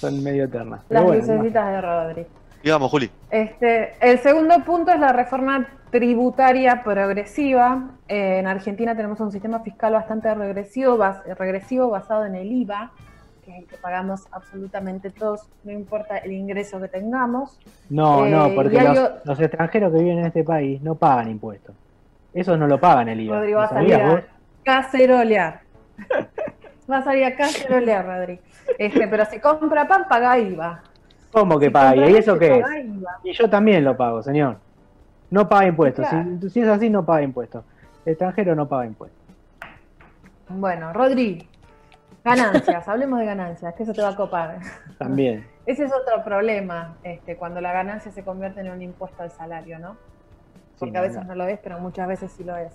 Son 0.00 0.22
medio 0.22 0.44
eternas. 0.44 0.80
Las 0.88 1.04
bueno, 1.04 1.20
lucecitas 1.20 1.70
de 1.72 1.80
Rodri. 1.80 2.26
Digamos, 2.66 2.90
Juli. 2.90 3.08
Este, 3.30 3.92
el 4.00 4.18
segundo 4.18 4.56
punto 4.64 4.90
es 4.90 4.98
la 4.98 5.12
reforma 5.12 5.68
tributaria 5.92 6.82
progresiva. 6.82 7.90
Eh, 8.08 8.40
en 8.40 8.48
Argentina 8.48 8.96
tenemos 8.96 9.20
un 9.20 9.30
sistema 9.30 9.60
fiscal 9.60 9.92
bastante 9.92 10.34
regresivo, 10.34 10.98
bas- 10.98 11.22
regresivo 11.38 11.88
basado 11.90 12.24
en 12.26 12.34
el 12.34 12.50
IVA, 12.50 12.90
que 13.44 13.52
es 13.52 13.58
el 13.58 13.66
que 13.68 13.76
pagamos 13.76 14.26
absolutamente 14.32 15.10
todos, 15.10 15.42
no 15.62 15.70
importa 15.70 16.16
el 16.18 16.32
ingreso 16.32 16.80
que 16.80 16.88
tengamos. 16.88 17.56
No, 17.88 18.26
Eh, 18.26 18.30
no, 18.30 18.52
porque 18.56 18.74
y 18.74 18.78
hay 18.78 18.96
los, 19.24 19.38
extranjeros 19.38 19.92
que 19.92 19.98
viven 20.00 20.18
en 20.18 20.26
este 20.26 20.42
país 20.42 20.82
no 20.82 20.96
pagan 20.96 21.30
impuestos. 21.30 21.76
Esos 22.34 22.58
no 22.58 22.66
lo 22.66 22.80
pagan 22.80 23.08
el 23.10 23.20
IVA. 23.20 23.36
Rodri 23.36 23.52
¿Lo 23.52 23.58
va 23.58 23.64
a 23.66 23.68
salir 23.68 23.94
a 23.94 24.24
cacerolear. 24.64 25.60
Va 26.90 26.96
a 26.98 27.02
salir 27.04 27.24
a 27.26 27.36
cacerolear, 27.36 28.04
Rodri. 28.04 28.40
Este, 28.76 29.06
pero 29.06 29.24
si 29.26 29.38
compra 29.38 29.86
pan, 29.86 30.06
paga 30.08 30.36
IVA. 30.38 30.82
¿Cómo 31.36 31.58
que 31.58 31.66
compra 31.66 31.94
¿Y 31.94 32.16
eso 32.16 32.38
qué 32.38 32.60
es? 32.60 32.66
Y 33.22 33.32
yo 33.34 33.50
también 33.50 33.84
lo 33.84 33.94
pago, 33.94 34.22
señor. 34.22 34.56
No 35.30 35.46
paga 35.46 35.66
impuestos. 35.66 36.08
Claro. 36.08 36.38
Si, 36.40 36.48
si 36.48 36.60
es 36.60 36.68
así, 36.68 36.88
no 36.88 37.04
paga 37.04 37.20
impuestos. 37.20 37.62
El 38.06 38.12
extranjero 38.12 38.54
no 38.54 38.66
paga 38.66 38.86
impuestos. 38.86 39.20
Bueno, 40.48 40.94
Rodri, 40.94 41.46
ganancias, 42.24 42.88
hablemos 42.88 43.18
de 43.18 43.26
ganancias, 43.26 43.74
que 43.74 43.82
eso 43.82 43.92
te 43.92 44.00
va 44.00 44.10
a 44.10 44.16
copar. 44.16 44.60
También. 44.96 45.46
Ese 45.66 45.84
es 45.84 45.92
otro 45.92 46.24
problema, 46.24 46.96
este, 47.02 47.36
cuando 47.36 47.60
la 47.60 47.72
ganancia 47.72 48.10
se 48.12 48.24
convierte 48.24 48.60
en 48.60 48.70
un 48.70 48.80
impuesto 48.80 49.22
al 49.22 49.30
salario, 49.30 49.78
¿no? 49.78 49.96
Porque 50.78 50.92
Sí, 50.92 50.96
a 50.96 51.02
veces 51.02 51.26
no 51.26 51.34
lo 51.34 51.44
es, 51.44 51.58
pero 51.58 51.78
muchas 51.80 52.08
veces 52.08 52.32
sí 52.32 52.44
lo 52.44 52.56
es. 52.56 52.72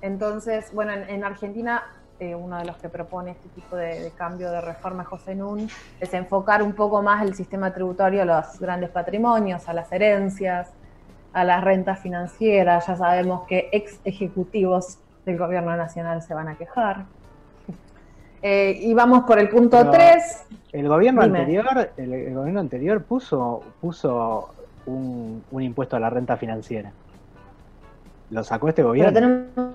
Entonces, 0.00 0.72
bueno, 0.72 0.92
en, 0.92 1.08
en 1.10 1.24
Argentina, 1.24 1.82
eh, 2.20 2.34
uno 2.34 2.58
de 2.58 2.64
los 2.64 2.76
que 2.78 2.88
propone 2.88 3.32
este 3.32 3.48
tipo 3.50 3.76
de, 3.76 4.00
de 4.00 4.10
cambio 4.10 4.50
de 4.50 4.60
reforma, 4.60 5.04
José 5.04 5.34
Nun, 5.34 5.68
es 6.00 6.14
enfocar 6.14 6.62
un 6.62 6.72
poco 6.72 7.02
más 7.02 7.22
el 7.22 7.34
sistema 7.34 7.72
tributario 7.74 8.22
a 8.22 8.24
los 8.24 8.58
grandes 8.58 8.90
patrimonios, 8.90 9.68
a 9.68 9.72
las 9.74 9.92
herencias, 9.92 10.70
a 11.32 11.44
las 11.44 11.62
rentas 11.62 11.98
financieras. 12.00 12.86
Ya 12.86 12.96
sabemos 12.96 13.46
que 13.46 13.68
ex 13.72 14.00
ejecutivos 14.04 14.98
del 15.26 15.36
gobierno 15.38 15.76
nacional 15.76 16.22
se 16.22 16.32
van 16.34 16.48
a 16.48 16.56
quejar. 16.56 17.04
Eh, 18.42 18.78
y 18.82 18.94
vamos 18.94 19.24
por 19.24 19.38
el 19.40 19.48
punto 19.48 19.78
Pero- 19.78 19.90
3. 19.90 20.44
El 20.72 20.86
gobierno 20.88 21.22
Dime. 21.24 21.38
anterior, 21.40 21.90
el, 21.96 22.12
el 22.12 22.34
gobierno 22.34 22.60
anterior 22.60 23.02
puso, 23.02 23.62
puso 23.80 24.50
un, 24.84 25.42
un 25.50 25.62
impuesto 25.62 25.96
a 25.96 26.00
la 26.00 26.10
renta 26.10 26.36
financiera. 26.36 26.92
¿Lo 28.30 28.44
sacó 28.44 28.68
este 28.68 28.82
Pero 28.82 28.88
gobierno? 28.88 29.12
tenemos 29.12 29.74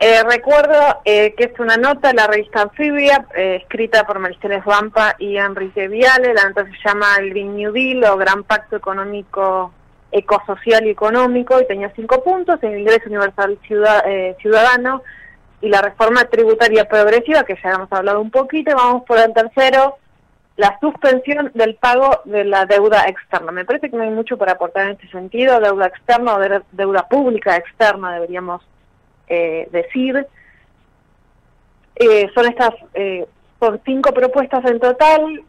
Eh, 0.00 0.22
recuerdo 0.22 1.00
eh, 1.04 1.34
que 1.36 1.44
es 1.44 1.58
una 1.58 1.76
nota 1.76 2.08
de 2.08 2.14
la 2.14 2.28
revista 2.28 2.62
Anfibia, 2.62 3.26
eh, 3.34 3.56
escrita 3.62 4.04
por 4.04 4.20
Maristeles 4.20 4.64
Vampa 4.64 5.16
y 5.18 5.36
Enrique 5.36 5.88
Viale. 5.88 6.34
La 6.34 6.44
nota 6.48 6.64
se 6.66 6.88
llama 6.88 7.16
El 7.18 7.30
Green 7.30 7.56
New 7.56 7.72
Deal 7.72 8.04
o 8.04 8.16
Gran 8.16 8.44
Pacto 8.44 8.76
Económico, 8.76 9.72
Ecosocial 10.12 10.86
y 10.86 10.90
Económico 10.90 11.60
y 11.60 11.66
tenía 11.66 11.90
cinco 11.96 12.22
puntos, 12.22 12.62
el 12.62 12.78
ingreso 12.78 13.08
universal 13.08 13.58
ciuda- 13.66 14.04
eh, 14.06 14.36
ciudadano 14.40 15.02
y 15.60 15.68
la 15.68 15.82
reforma 15.82 16.24
tributaria 16.26 16.88
progresiva, 16.88 17.42
que 17.42 17.58
ya 17.60 17.70
hemos 17.70 17.92
hablado 17.92 18.20
un 18.20 18.30
poquito, 18.30 18.76
vamos 18.76 19.02
por 19.04 19.18
el 19.18 19.34
tercero, 19.34 19.98
la 20.56 20.78
suspensión 20.80 21.50
del 21.54 21.74
pago 21.74 22.20
de 22.24 22.44
la 22.44 22.64
deuda 22.66 23.04
externa. 23.08 23.50
Me 23.50 23.64
parece 23.64 23.90
que 23.90 23.96
no 23.96 24.04
hay 24.04 24.10
mucho 24.10 24.38
para 24.38 24.52
aportar 24.52 24.84
en 24.84 24.90
este 24.92 25.08
sentido, 25.10 25.58
deuda 25.58 25.86
externa 25.88 26.36
o 26.36 26.38
de- 26.38 26.62
deuda 26.70 27.08
pública 27.08 27.56
externa 27.56 28.12
deberíamos 28.14 28.62
eh, 29.28 29.68
decir. 29.70 30.26
Eh, 31.96 32.30
son 32.34 32.46
estas, 32.46 32.74
eh, 32.94 33.26
son 33.58 33.80
cinco 33.84 34.12
propuestas 34.12 34.64
en 34.66 34.78
total, 34.78 35.42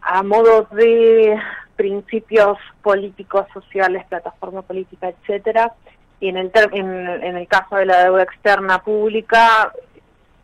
a 0.00 0.22
modo 0.22 0.66
de 0.70 1.38
principios 1.76 2.58
políticos, 2.82 3.46
sociales, 3.52 4.04
plataforma 4.08 4.62
política, 4.62 5.08
etcétera. 5.08 5.72
Y 6.20 6.28
en 6.28 6.38
el, 6.38 6.50
en, 6.72 6.88
en 7.22 7.36
el 7.36 7.46
caso 7.48 7.76
de 7.76 7.86
la 7.86 8.04
deuda 8.04 8.22
externa 8.22 8.82
pública, 8.82 9.72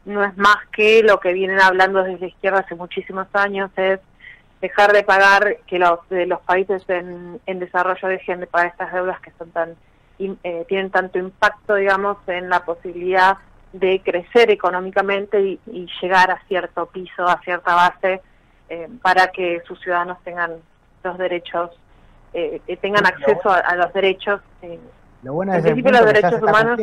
no 0.05 0.25
es 0.25 0.37
más 0.37 0.59
que 0.73 1.03
lo 1.03 1.21
que 1.21 1.33
vienen 1.33 1.61
hablando 1.61 2.03
desde 2.03 2.21
la 2.21 2.27
izquierda 2.27 2.61
hace 2.61 2.75
muchísimos 2.75 3.29
años, 3.33 3.71
es 3.77 4.01
dejar 4.61 4.93
de 4.93 5.03
pagar, 5.03 5.59
que 5.67 5.79
los, 5.79 6.07
de 6.11 6.27
los 6.27 6.41
países 6.43 6.83
en, 6.89 7.41
en 7.47 7.59
desarrollo 7.61 8.09
dejen 8.09 8.41
de 8.41 8.47
pagar 8.47 8.69
estas 8.69 8.93
deudas 8.93 9.21
que 9.21 9.33
son 9.39 9.51
tan 9.53 9.75
eh, 10.45 10.65
tienen 10.69 10.91
tanto 10.91 11.19
impacto, 11.19 11.75
digamos, 11.75 12.17
en 12.27 12.49
la 12.49 12.65
posibilidad 12.65 13.39
de 13.73 14.01
crecer 14.05 14.51
económicamente 14.51 15.41
y, 15.41 15.61
y 15.67 15.87
llegar 16.03 16.31
a 16.31 16.41
cierto 16.49 16.87
piso, 16.87 17.27
a 17.27 17.41
cierta 17.41 17.75
base, 17.75 18.21
eh, 18.69 18.89
para 19.03 19.29
que 19.29 19.63
sus 19.67 19.81
ciudadanos 19.81 20.19
tengan 20.25 20.53
los 21.05 21.19
derechos, 21.19 21.71
eh, 22.33 22.61
tengan 22.81 23.07
acceso 23.07 23.51
a, 23.51 23.59
a 23.59 23.77
los 23.77 23.93
derechos. 23.93 24.41
eh, 24.63 24.79
Lo 25.23 25.35
bueno 25.35 25.53
principio 25.63 25.93
los 25.93 26.05
derechos 26.07 26.33
está 26.35 26.47
humanos-. 26.47 26.81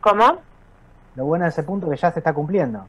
¿Cómo? 0.00 0.42
Lo 1.16 1.24
bueno 1.24 1.44
de 1.44 1.50
ese 1.50 1.62
punto 1.62 1.88
que 1.88 1.96
ya 1.96 2.10
se 2.12 2.20
está 2.20 2.32
cumpliendo. 2.32 2.86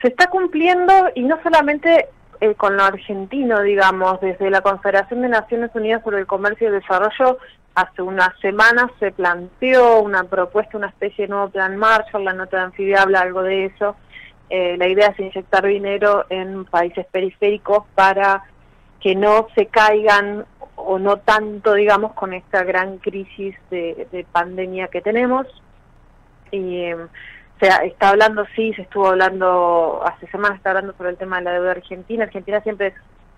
se 0.00 0.08
está 0.08 0.28
cumpliendo 0.28 0.92
y 1.14 1.22
no 1.22 1.42
solamente 1.42 2.08
eh, 2.40 2.54
con 2.54 2.76
lo 2.76 2.84
argentino, 2.84 3.62
digamos, 3.62 4.20
desde 4.20 4.50
la 4.50 4.60
Confederación 4.60 5.22
de 5.22 5.28
Naciones 5.28 5.70
Unidas 5.74 6.02
sobre 6.02 6.18
el 6.20 6.26
Comercio 6.26 6.66
y 6.68 6.74
el 6.74 6.80
Desarrollo, 6.80 7.38
hace 7.74 8.02
unas 8.02 8.38
semanas 8.40 8.90
se 9.00 9.10
planteó 9.12 10.00
una 10.00 10.24
propuesta, 10.24 10.76
una 10.78 10.88
especie 10.88 11.24
de 11.26 11.30
nuevo 11.30 11.48
plan 11.50 11.76
Marshall, 11.76 12.24
la 12.24 12.32
nota 12.32 12.58
de 12.58 12.62
anfibia 12.64 13.02
habla 13.02 13.20
algo 13.20 13.42
de 13.42 13.66
eso. 13.66 13.96
Eh, 14.50 14.76
la 14.76 14.86
idea 14.88 15.08
es 15.08 15.18
inyectar 15.18 15.64
dinero 15.64 16.26
en 16.28 16.64
países 16.66 17.06
periféricos 17.06 17.84
para 17.94 18.44
que 19.00 19.14
no 19.16 19.48
se 19.54 19.66
caigan 19.66 20.44
o 20.76 20.98
no 20.98 21.18
tanto, 21.18 21.74
digamos, 21.74 22.12
con 22.12 22.32
esta 22.32 22.62
gran 22.62 22.98
crisis 22.98 23.56
de, 23.70 24.06
de 24.12 24.24
pandemia 24.30 24.88
que 24.88 25.00
tenemos. 25.00 25.46
Y 26.50 26.76
eh, 26.82 26.96
se 27.60 27.68
ha- 27.68 27.84
está 27.84 28.10
hablando, 28.10 28.44
sí, 28.54 28.72
se 28.74 28.82
estuvo 28.82 29.08
hablando, 29.08 30.02
hace 30.04 30.26
semanas 30.28 30.58
está 30.58 30.70
hablando 30.70 30.92
sobre 30.94 31.10
el 31.10 31.16
tema 31.16 31.38
de 31.38 31.44
la 31.44 31.52
deuda 31.52 31.70
argentina. 31.72 32.24
Argentina 32.24 32.60
siempre 32.60 32.88
es 32.88 32.94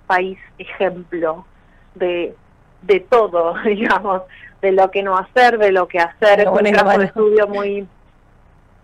país 0.06 0.38
ejemplo 0.58 1.46
de, 1.94 2.34
de 2.82 3.00
todo, 3.00 3.54
digamos, 3.64 4.22
de 4.60 4.72
lo 4.72 4.90
que 4.90 5.02
no 5.02 5.16
hacer, 5.16 5.58
de 5.58 5.72
lo 5.72 5.88
que 5.88 5.98
hacer. 5.98 6.40
Es 6.40 6.46
un 6.46 6.72
caso 6.72 6.98
de 6.98 7.04
estudio 7.06 7.48
muy... 7.48 7.86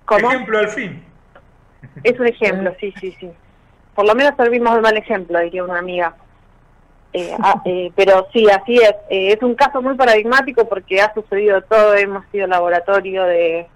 ¿Cómo? 0.04 0.30
Ejemplo 0.30 0.58
al 0.58 0.68
fin. 0.68 1.04
Es 2.02 2.18
un 2.18 2.26
ejemplo, 2.26 2.74
sí, 2.80 2.92
sí, 3.00 3.16
sí. 3.18 3.30
Por 3.94 4.06
lo 4.06 4.14
menos 4.14 4.34
servimos 4.36 4.74
de 4.74 4.80
mal 4.80 4.96
ejemplo, 4.96 5.38
diría 5.40 5.64
una 5.64 5.78
amiga. 5.78 6.14
Eh, 7.12 7.34
ah, 7.40 7.60
eh, 7.64 7.92
pero 7.94 8.26
sí, 8.32 8.48
así 8.50 8.76
es. 8.76 8.94
Eh, 9.10 9.32
es 9.32 9.42
un 9.42 9.54
caso 9.54 9.82
muy 9.82 9.94
paradigmático 9.94 10.68
porque 10.68 11.00
ha 11.00 11.12
sucedido 11.14 11.62
todo. 11.62 11.94
Hemos 11.94 12.24
sido 12.32 12.46
laboratorio 12.46 13.24
de 13.24 13.66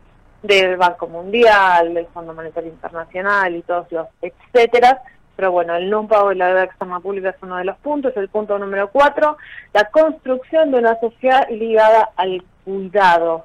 del 0.42 0.76
Banco 0.76 1.08
Mundial, 1.08 1.94
del 1.94 2.06
Fondo 2.06 2.32
Monetario 2.32 2.70
Internacional 2.70 3.56
y 3.56 3.62
todos 3.62 3.90
los 3.90 4.06
etcétera. 4.22 5.02
Pero 5.36 5.52
bueno, 5.52 5.76
el 5.76 5.90
no 5.90 6.08
pago 6.08 6.30
de 6.30 6.36
la 6.36 6.48
deuda 6.48 6.64
externa 6.64 6.98
pública 7.00 7.30
es 7.30 7.36
uno 7.42 7.56
de 7.56 7.64
los 7.64 7.76
puntos. 7.78 8.16
El 8.16 8.28
punto 8.28 8.58
número 8.58 8.90
cuatro, 8.90 9.36
la 9.74 9.84
construcción 9.90 10.70
de 10.70 10.78
una 10.78 10.98
sociedad 10.98 11.48
ligada 11.50 12.10
al 12.16 12.42
cuidado. 12.64 13.44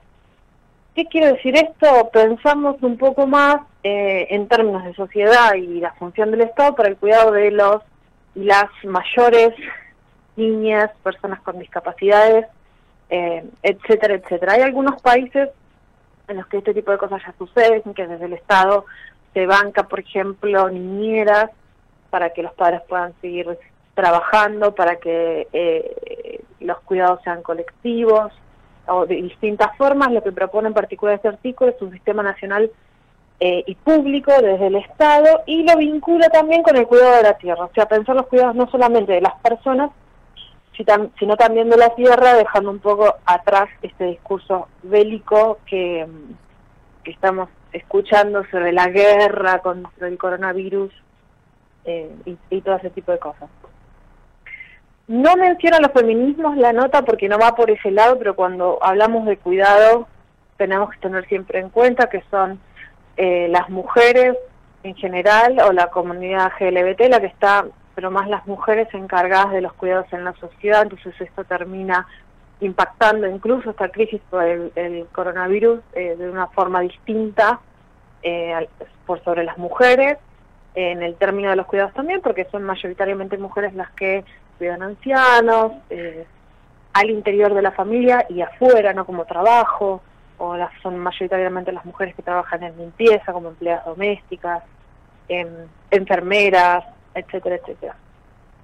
¿Qué 0.95 1.05
quiere 1.05 1.33
decir 1.33 1.55
esto? 1.55 2.09
Pensamos 2.11 2.81
un 2.81 2.97
poco 2.97 3.27
más 3.27 3.57
eh, 3.83 4.27
en 4.29 4.47
términos 4.47 4.83
de 4.83 4.93
sociedad 4.93 5.53
y 5.55 5.79
la 5.79 5.93
función 5.93 6.31
del 6.31 6.41
Estado 6.41 6.75
para 6.75 6.89
el 6.89 6.97
cuidado 6.97 7.31
de 7.31 7.51
los 7.51 7.81
las 8.33 8.69
mayores, 8.83 9.53
niñas, 10.37 10.89
personas 11.03 11.41
con 11.41 11.59
discapacidades, 11.59 12.45
eh, 13.09 13.43
etcétera, 13.61 14.15
etcétera. 14.15 14.53
Hay 14.53 14.61
algunos 14.61 15.01
países 15.01 15.49
en 16.27 16.37
los 16.37 16.47
que 16.47 16.59
este 16.59 16.73
tipo 16.73 16.91
de 16.91 16.97
cosas 16.97 17.21
ya 17.25 17.33
suceden, 17.37 17.93
que 17.93 18.07
desde 18.07 18.25
el 18.25 18.33
Estado 18.33 18.85
se 19.33 19.45
banca, 19.45 19.83
por 19.83 19.99
ejemplo, 19.99 20.69
niñeras 20.69 21.51
para 22.11 22.29
que 22.29 22.43
los 22.43 22.53
padres 22.53 22.81
puedan 22.87 23.13
seguir 23.21 23.57
trabajando, 23.95 24.75
para 24.75 24.97
que 24.97 25.47
eh, 25.51 26.43
los 26.59 26.79
cuidados 26.81 27.21
sean 27.23 27.41
colectivos, 27.41 28.31
o 28.87 29.05
de 29.05 29.15
distintas 29.15 29.75
formas. 29.77 30.11
Lo 30.11 30.21
que 30.21 30.31
propone 30.31 30.67
en 30.67 30.73
particular 30.73 31.15
este 31.15 31.29
artículo 31.29 31.71
es 31.71 31.81
un 31.81 31.91
sistema 31.91 32.21
nacional 32.21 32.69
eh, 33.39 33.63
y 33.65 33.75
público 33.75 34.31
desde 34.39 34.67
el 34.67 34.75
Estado 34.75 35.41
y 35.47 35.63
lo 35.63 35.75
vincula 35.77 36.29
también 36.29 36.61
con 36.61 36.77
el 36.77 36.85
cuidado 36.85 37.15
de 37.17 37.23
la 37.23 37.37
tierra, 37.37 37.65
o 37.65 37.71
sea, 37.73 37.87
pensar 37.87 38.15
los 38.15 38.27
cuidados 38.27 38.55
no 38.55 38.69
solamente 38.69 39.13
de 39.13 39.21
las 39.21 39.33
personas, 39.41 39.89
sino 41.19 41.37
también 41.37 41.69
de 41.69 41.77
la 41.77 41.93
tierra, 41.95 42.33
dejando 42.33 42.71
un 42.71 42.79
poco 42.79 43.15
atrás 43.25 43.69
este 43.83 44.05
discurso 44.05 44.67
bélico 44.81 45.59
que, 45.65 46.07
que 47.03 47.11
estamos 47.11 47.49
escuchando 47.71 48.43
sobre 48.49 48.71
la 48.71 48.87
guerra 48.87 49.59
contra 49.59 50.07
el 50.07 50.17
coronavirus 50.17 50.91
eh, 51.85 52.11
y, 52.49 52.61
todo 52.61 52.75
ese 52.75 52.89
tipo 52.89 53.11
de 53.11 53.19
cosas. 53.19 53.49
No 55.07 55.35
menciona 55.35 55.79
los 55.79 55.91
feminismos 55.91 56.57
la 56.57 56.73
nota 56.73 57.01
porque 57.03 57.27
no 57.27 57.37
va 57.37 57.55
por 57.55 57.69
ese 57.69 57.91
lado, 57.91 58.17
pero 58.17 58.35
cuando 58.35 58.79
hablamos 58.81 59.25
de 59.25 59.37
cuidado 59.37 60.07
tenemos 60.57 60.91
que 60.91 60.99
tener 60.99 61.27
siempre 61.27 61.59
en 61.59 61.69
cuenta 61.69 62.07
que 62.07 62.23
son 62.29 62.59
eh, 63.17 63.47
las 63.49 63.69
mujeres 63.69 64.37
en 64.83 64.95
general 64.95 65.59
o 65.67 65.73
la 65.73 65.87
comunidad 65.87 66.51
GLBT 66.59 67.09
la 67.09 67.19
que 67.19 67.27
está, 67.27 67.65
pero 67.95 68.11
más 68.11 68.29
las 68.29 68.45
mujeres 68.47 68.87
encargadas 68.93 69.51
de 69.51 69.61
los 69.61 69.73
cuidados 69.73 70.11
en 70.13 70.23
la 70.23 70.33
sociedad, 70.33 70.83
entonces 70.83 71.13
esto 71.19 71.43
termina 71.43 72.07
impactando 72.61 73.27
incluso 73.27 73.71
esta 73.71 73.89
crisis 73.89 74.21
por 74.29 74.43
el, 74.43 75.07
coronavirus 75.11 75.81
eh, 75.93 76.15
de 76.15 76.29
una 76.29 76.47
forma 76.47 76.81
distinta 76.81 77.59
eh, 78.23 78.67
por 79.05 79.23
sobre 79.23 79.43
las 79.43 79.57
mujeres, 79.57 80.17
en 80.75 81.03
el 81.03 81.15
término 81.15 81.49
de 81.49 81.55
los 81.55 81.65
cuidados 81.65 81.93
también, 81.93 82.21
porque 82.21 82.47
son 82.51 82.63
mayoritariamente 82.63 83.37
mujeres 83.37 83.73
las 83.73 83.89
que 83.91 84.23
cuidan 84.57 84.83
ancianos, 84.83 85.73
eh, 85.89 86.25
al 86.93 87.09
interior 87.09 87.53
de 87.53 87.61
la 87.61 87.71
familia 87.71 88.25
y 88.29 88.41
afuera, 88.41 88.93
no 88.93 89.05
como 89.05 89.25
trabajo, 89.25 90.01
o 90.37 90.57
las, 90.57 90.71
son 90.81 90.97
mayoritariamente 90.97 91.71
las 91.71 91.85
mujeres 91.85 92.15
que 92.15 92.21
trabajan 92.21 92.63
en 92.63 92.77
limpieza, 92.77 93.31
como 93.31 93.49
empleadas 93.49 93.85
domésticas, 93.85 94.63
em, 95.27 95.47
enfermeras, 95.89 96.83
etcétera, 97.13 97.55
etcétera. 97.55 97.95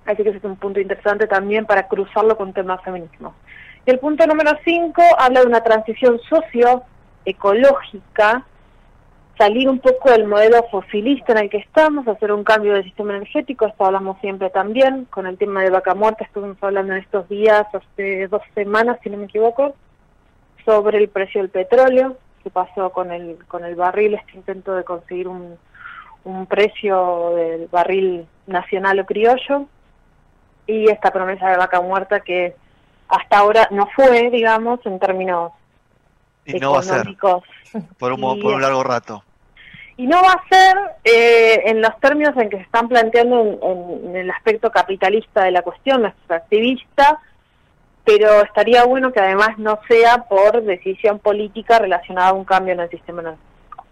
Así 0.06 0.24
que 0.24 0.30
ese 0.30 0.40
es 0.40 0.44
un 0.44 0.56
punto 0.56 0.80
interesante 0.80 1.28
también 1.28 1.66
para 1.66 1.88
cruzarlo 1.88 2.38
con 2.38 2.54
temas 2.54 2.82
feminismo. 2.82 3.36
Y 3.86 3.92
el 3.92 4.00
punto 4.00 4.26
número 4.26 4.52
5 4.64 5.02
habla 5.18 5.42
de 5.42 5.48
una 5.48 5.62
transición 5.62 6.20
socioecológica, 6.30 8.46
salir 9.38 9.70
un 9.70 9.80
poco 9.80 10.10
del 10.10 10.26
modelo 10.28 10.64
fosilista 10.72 11.34
en 11.34 11.38
el 11.40 11.50
que 11.50 11.58
estamos, 11.58 12.08
hacer 12.08 12.32
un 12.32 12.44
cambio 12.44 12.74
del 12.74 12.84
sistema 12.84 13.16
energético, 13.16 13.68
esto 13.68 13.86
hablamos 13.86 14.20
siempre 14.20 14.50
también, 14.50 15.06
con 15.06 15.28
el 15.28 15.38
tema 15.38 15.62
de 15.62 15.70
vaca 15.70 15.94
muerta 15.94 16.24
estuvimos 16.24 16.58
hablando 16.62 16.94
en 16.94 17.00
estos 17.00 17.28
días, 17.30 17.66
hace 17.74 18.28
dos 18.28 18.42
semanas 18.56 18.98
si 19.04 19.10
no 19.10 19.18
me 19.18 19.26
equivoco, 19.26 19.76
sobre 20.66 20.98
el 20.98 21.10
precio 21.10 21.42
del 21.42 21.50
petróleo, 21.50 22.18
qué 22.44 22.50
pasó 22.50 22.90
con 22.92 23.12
el, 23.12 23.38
con 23.48 23.64
el 23.64 23.76
barril, 23.76 24.16
este 24.16 24.38
intento 24.38 24.74
de 24.76 24.84
conseguir 24.84 25.28
un, 25.28 25.58
un 26.24 26.46
precio 26.48 27.34
del 27.36 27.68
barril 27.68 28.26
nacional 28.48 29.00
o 29.00 29.06
criollo, 29.06 29.66
y 30.66 30.90
esta 30.90 31.12
promesa 31.12 31.50
de 31.50 31.58
vaca 31.58 31.80
muerta 31.80 32.20
que 32.22 32.56
hasta 33.08 33.38
ahora 33.38 33.68
no 33.72 33.88
fue, 33.96 34.30
digamos, 34.32 34.86
en 34.86 35.00
términos 35.00 35.54
Y 36.46 36.60
no 36.60 36.72
va 36.74 36.80
a 36.80 36.82
ser 36.82 36.98
por 37.98 38.12
un, 38.14 38.20
y- 38.20 38.42
por 38.42 38.54
un 38.56 38.62
largo 38.62 38.84
rato. 38.84 39.24
Y 39.98 40.06
no 40.06 40.22
va 40.22 40.34
a 40.34 40.48
ser 40.48 40.78
eh, 41.04 41.64
en 41.66 41.82
los 41.82 42.00
términos 42.00 42.38
en 42.38 42.50
que 42.50 42.58
se 42.58 42.64
están 42.64 42.88
planteando 42.88 43.60
en, 43.62 44.16
el 44.16 44.30
aspecto 44.30 44.72
capitalista 44.72 45.44
de 45.44 45.52
la 45.52 45.64
cuestión, 45.64 46.04
no 46.04 46.08
es 46.10 46.14
activista, 46.30 47.20
pero 48.06 48.42
estaría 48.42 48.86
bueno 48.86 49.12
que 49.12 49.20
además 49.20 49.58
no 49.58 49.80
sea 49.88 50.26
por 50.30 50.64
decisión 50.64 51.20
política 51.20 51.80
relacionada 51.80 52.30
a 52.30 52.34
un 52.34 52.46
cambio 52.46 52.74
en 52.74 52.82
el 52.82 52.90
sistema 52.90 53.22
energético. 53.22 53.86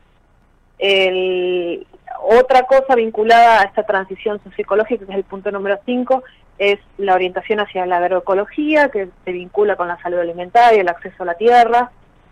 El- 0.77 1.87
otra 2.21 2.63
cosa 2.63 2.95
vinculada 2.95 3.61
a 3.61 3.63
esta 3.65 3.83
transición 3.83 4.41
socioecológica, 4.43 5.05
que 5.05 5.11
es 5.11 5.17
el 5.17 5.23
punto 5.23 5.51
número 5.51 5.79
5, 5.85 6.23
es 6.57 6.79
la 6.97 7.13
orientación 7.13 7.59
hacia 7.59 7.85
la 7.85 7.97
agroecología, 7.97 8.89
que 8.89 9.09
se 9.23 9.31
vincula 9.31 9.75
con 9.75 9.87
la 9.87 10.01
salud 10.01 10.19
alimentaria, 10.19 10.81
el 10.81 10.87
acceso 10.87 11.23
a 11.23 11.25
la 11.25 11.33
tierra 11.35 11.91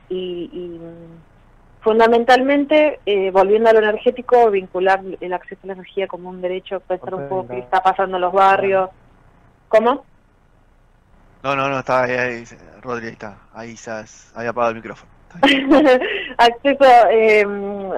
y, 0.09 0.79
fundamentalmente, 1.83 2.99
eh, 3.05 3.29
volviendo 3.31 3.69
a 3.69 3.73
lo 3.73 3.79
energético, 3.79 4.49
vincular 4.49 5.01
el 5.19 5.33
acceso 5.33 5.61
a 5.63 5.67
la 5.67 5.73
energía 5.73 6.07
como 6.07 6.29
un 6.29 6.41
derecho, 6.41 6.79
pensar 6.79 7.13
un 7.13 7.27
poco 7.27 7.49
qué 7.49 7.59
está 7.59 7.81
pasando 7.81 8.17
en 8.17 8.21
los 8.21 8.33
barrios. 8.33 8.89
¿Cómo? 9.67 10.05
No, 11.43 11.55
no, 11.55 11.67
no, 11.67 11.79
está 11.79 12.03
ahí, 12.03 12.11
ahí, 12.11 12.43
Rodri, 12.81 13.07
ahí 13.07 13.13
está. 13.13 13.37
Ahí 13.53 13.75
había 14.35 14.51
apagado 14.51 14.71
el 14.71 14.77
micrófono. 14.77 15.11
Acceso, 16.37 16.85
eh, 17.11 17.43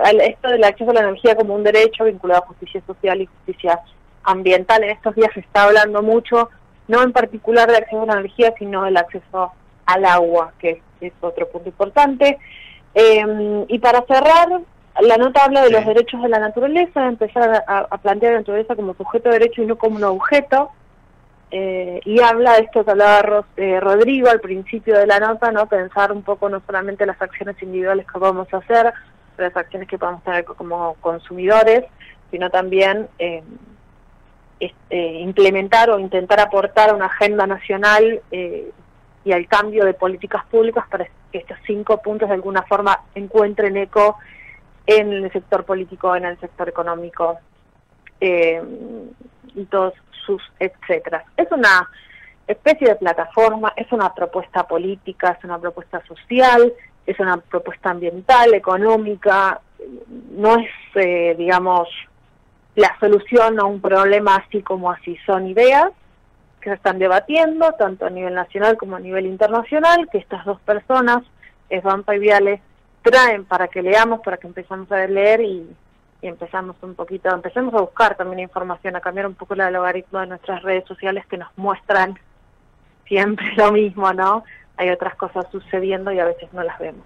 al, 0.03 0.21
esto 0.21 0.49
del 0.49 0.63
acceso 0.63 0.91
a 0.91 0.93
la 0.93 1.01
energía 1.01 1.35
como 1.35 1.53
un 1.53 1.63
derecho 1.63 2.05
vinculado 2.05 2.43
a 2.43 2.47
justicia 2.47 2.81
social 2.87 3.21
y 3.21 3.27
justicia 3.27 3.79
ambiental. 4.23 4.83
En 4.83 4.91
estos 4.91 5.15
días 5.15 5.29
se 5.33 5.41
está 5.41 5.63
hablando 5.63 6.01
mucho, 6.01 6.49
no 6.87 7.03
en 7.03 7.11
particular 7.11 7.67
del 7.67 7.83
acceso 7.83 8.01
a 8.01 8.05
la 8.05 8.13
energía, 8.13 8.53
sino 8.57 8.83
del 8.83 8.97
acceso 8.97 9.51
al 9.85 10.05
agua, 10.05 10.53
que 10.57 10.81
es 11.01 11.13
otro 11.21 11.47
punto 11.49 11.69
importante. 11.69 12.39
Eh, 12.95 13.65
y 13.67 13.79
para 13.79 14.01
cerrar, 14.05 14.47
la 15.01 15.17
nota 15.17 15.43
habla 15.43 15.61
de 15.61 15.67
Sí. 15.67 15.73
los 15.73 15.85
derechos 15.85 16.21
de 16.23 16.29
la 16.29 16.39
naturaleza, 16.39 17.05
empezar 17.05 17.63
a, 17.67 17.79
a 17.89 17.97
plantear 17.97 18.31
la 18.33 18.39
naturaleza 18.39 18.75
como 18.75 18.93
sujeto 18.95 19.29
de 19.29 19.39
derecho 19.39 19.61
y 19.61 19.65
no 19.67 19.77
como 19.77 19.97
un 19.97 20.03
objeto. 20.05 20.71
Eh, 21.51 21.99
y 22.05 22.19
habla 22.21 22.53
de 22.53 22.61
esto 22.63 22.83
que 22.83 22.91
hablaba 22.91 23.21
Ros- 23.21 23.45
eh, 23.57 23.79
Rodrigo 23.79 24.29
al 24.29 24.39
principio 24.41 24.97
de 24.97 25.05
la 25.07 25.19
nota, 25.19 25.51
no 25.51 25.67
pensar 25.67 26.11
un 26.11 26.23
poco 26.23 26.49
no 26.49 26.61
solamente 26.65 27.05
las 27.05 27.21
acciones 27.21 27.61
individuales 27.61 28.05
que 28.11 28.19
podemos 28.19 28.51
hacer, 28.53 28.91
las 29.37 29.55
acciones 29.55 29.87
que 29.87 29.97
podemos 29.97 30.23
tener 30.23 30.43
co- 30.43 30.55
como 30.55 30.95
consumidores, 31.01 31.83
sino 32.31 32.49
también 32.49 33.07
eh, 33.19 33.43
este, 34.59 35.19
implementar 35.19 35.89
o 35.89 35.99
intentar 35.99 36.39
aportar 36.39 36.89
a 36.89 36.93
una 36.95 37.05
agenda 37.07 37.45
nacional 37.45 38.21
eh, 38.31 38.71
y 39.23 39.31
al 39.31 39.47
cambio 39.47 39.85
de 39.85 39.93
políticas 39.93 40.45
públicas 40.45 40.85
para 40.89 41.03
que 41.35 41.53
estos 41.53 41.57
cinco 41.65 42.01
puntos 42.01 42.29
de 42.29 42.35
alguna 42.35 42.63
forma 42.63 43.01
encuentren 43.13 43.75
eco 43.75 44.17
en 44.87 45.11
el 45.11 45.31
sector 45.33 45.65
político, 45.65 46.15
en 46.15 46.23
el 46.23 46.39
sector 46.39 46.69
económico 46.69 47.37
eh, 48.21 48.61
y 49.53 49.65
todos 49.65 49.93
sus 50.25 50.41
etcétera. 50.59 51.25
Es 51.35 51.51
una 51.51 51.89
especie 52.47 52.87
de 52.87 52.95
plataforma, 52.95 53.73
es 53.75 53.91
una 53.91 54.13
propuesta 54.13 54.65
política, 54.65 55.35
es 55.37 55.43
una 55.43 55.59
propuesta 55.59 56.01
social, 56.05 56.71
es 57.05 57.19
una 57.19 57.37
propuesta 57.37 57.89
ambiental, 57.89 58.53
económica, 58.53 59.59
no 60.31 60.57
es, 60.57 60.69
eh, 60.95 61.35
digamos, 61.37 61.89
la 62.75 62.97
solución 62.99 63.59
a 63.59 63.65
un 63.65 63.81
problema 63.81 64.37
así 64.37 64.61
como 64.61 64.89
así, 64.89 65.17
son 65.25 65.47
ideas 65.47 65.91
que 66.65 66.71
se 66.71 66.77
están 66.77 66.97
debatiendo 66.97 67.73
tanto 67.73 68.07
a 68.07 68.09
nivel 68.09 68.33
nacional 68.33 68.75
como 68.75 68.95
a 68.95 68.99
nivel 68.99 69.27
internacional, 69.27 70.09
que 70.11 70.17
estas 70.17 70.43
dos 70.45 70.59
personas, 70.61 71.21
Esbampa 71.69 72.15
y 72.15 72.19
Viale, 72.19 72.59
traen 73.03 73.45
para 73.45 73.67
que 73.67 73.83
leamos, 73.83 74.21
para 74.21 74.37
que 74.37 74.47
empezamos 74.47 74.91
a 74.91 75.05
leer 75.05 75.41
y, 75.41 75.69
y 76.23 76.27
empezamos 76.27 76.75
un 76.81 76.95
poquito, 76.95 77.29
empecemos 77.29 77.71
a 77.75 77.81
buscar 77.81 78.17
también 78.17 78.39
información, 78.39 78.95
a 78.95 78.99
cambiar 78.99 79.27
un 79.27 79.35
poco 79.35 79.53
el 79.53 79.71
logaritmo 79.71 80.21
de 80.21 80.25
nuestras 80.25 80.63
redes 80.63 80.85
sociales 80.87 81.23
que 81.27 81.37
nos 81.37 81.55
muestran 81.55 82.17
siempre 83.07 83.45
lo 83.57 83.71
mismo, 83.71 84.11
¿no? 84.11 84.43
Hay 84.77 84.89
otras 84.89 85.13
cosas 85.17 85.45
sucediendo 85.51 86.11
y 86.11 86.19
a 86.19 86.25
veces 86.25 86.51
no 86.51 86.63
las 86.63 86.79
vemos. 86.79 87.03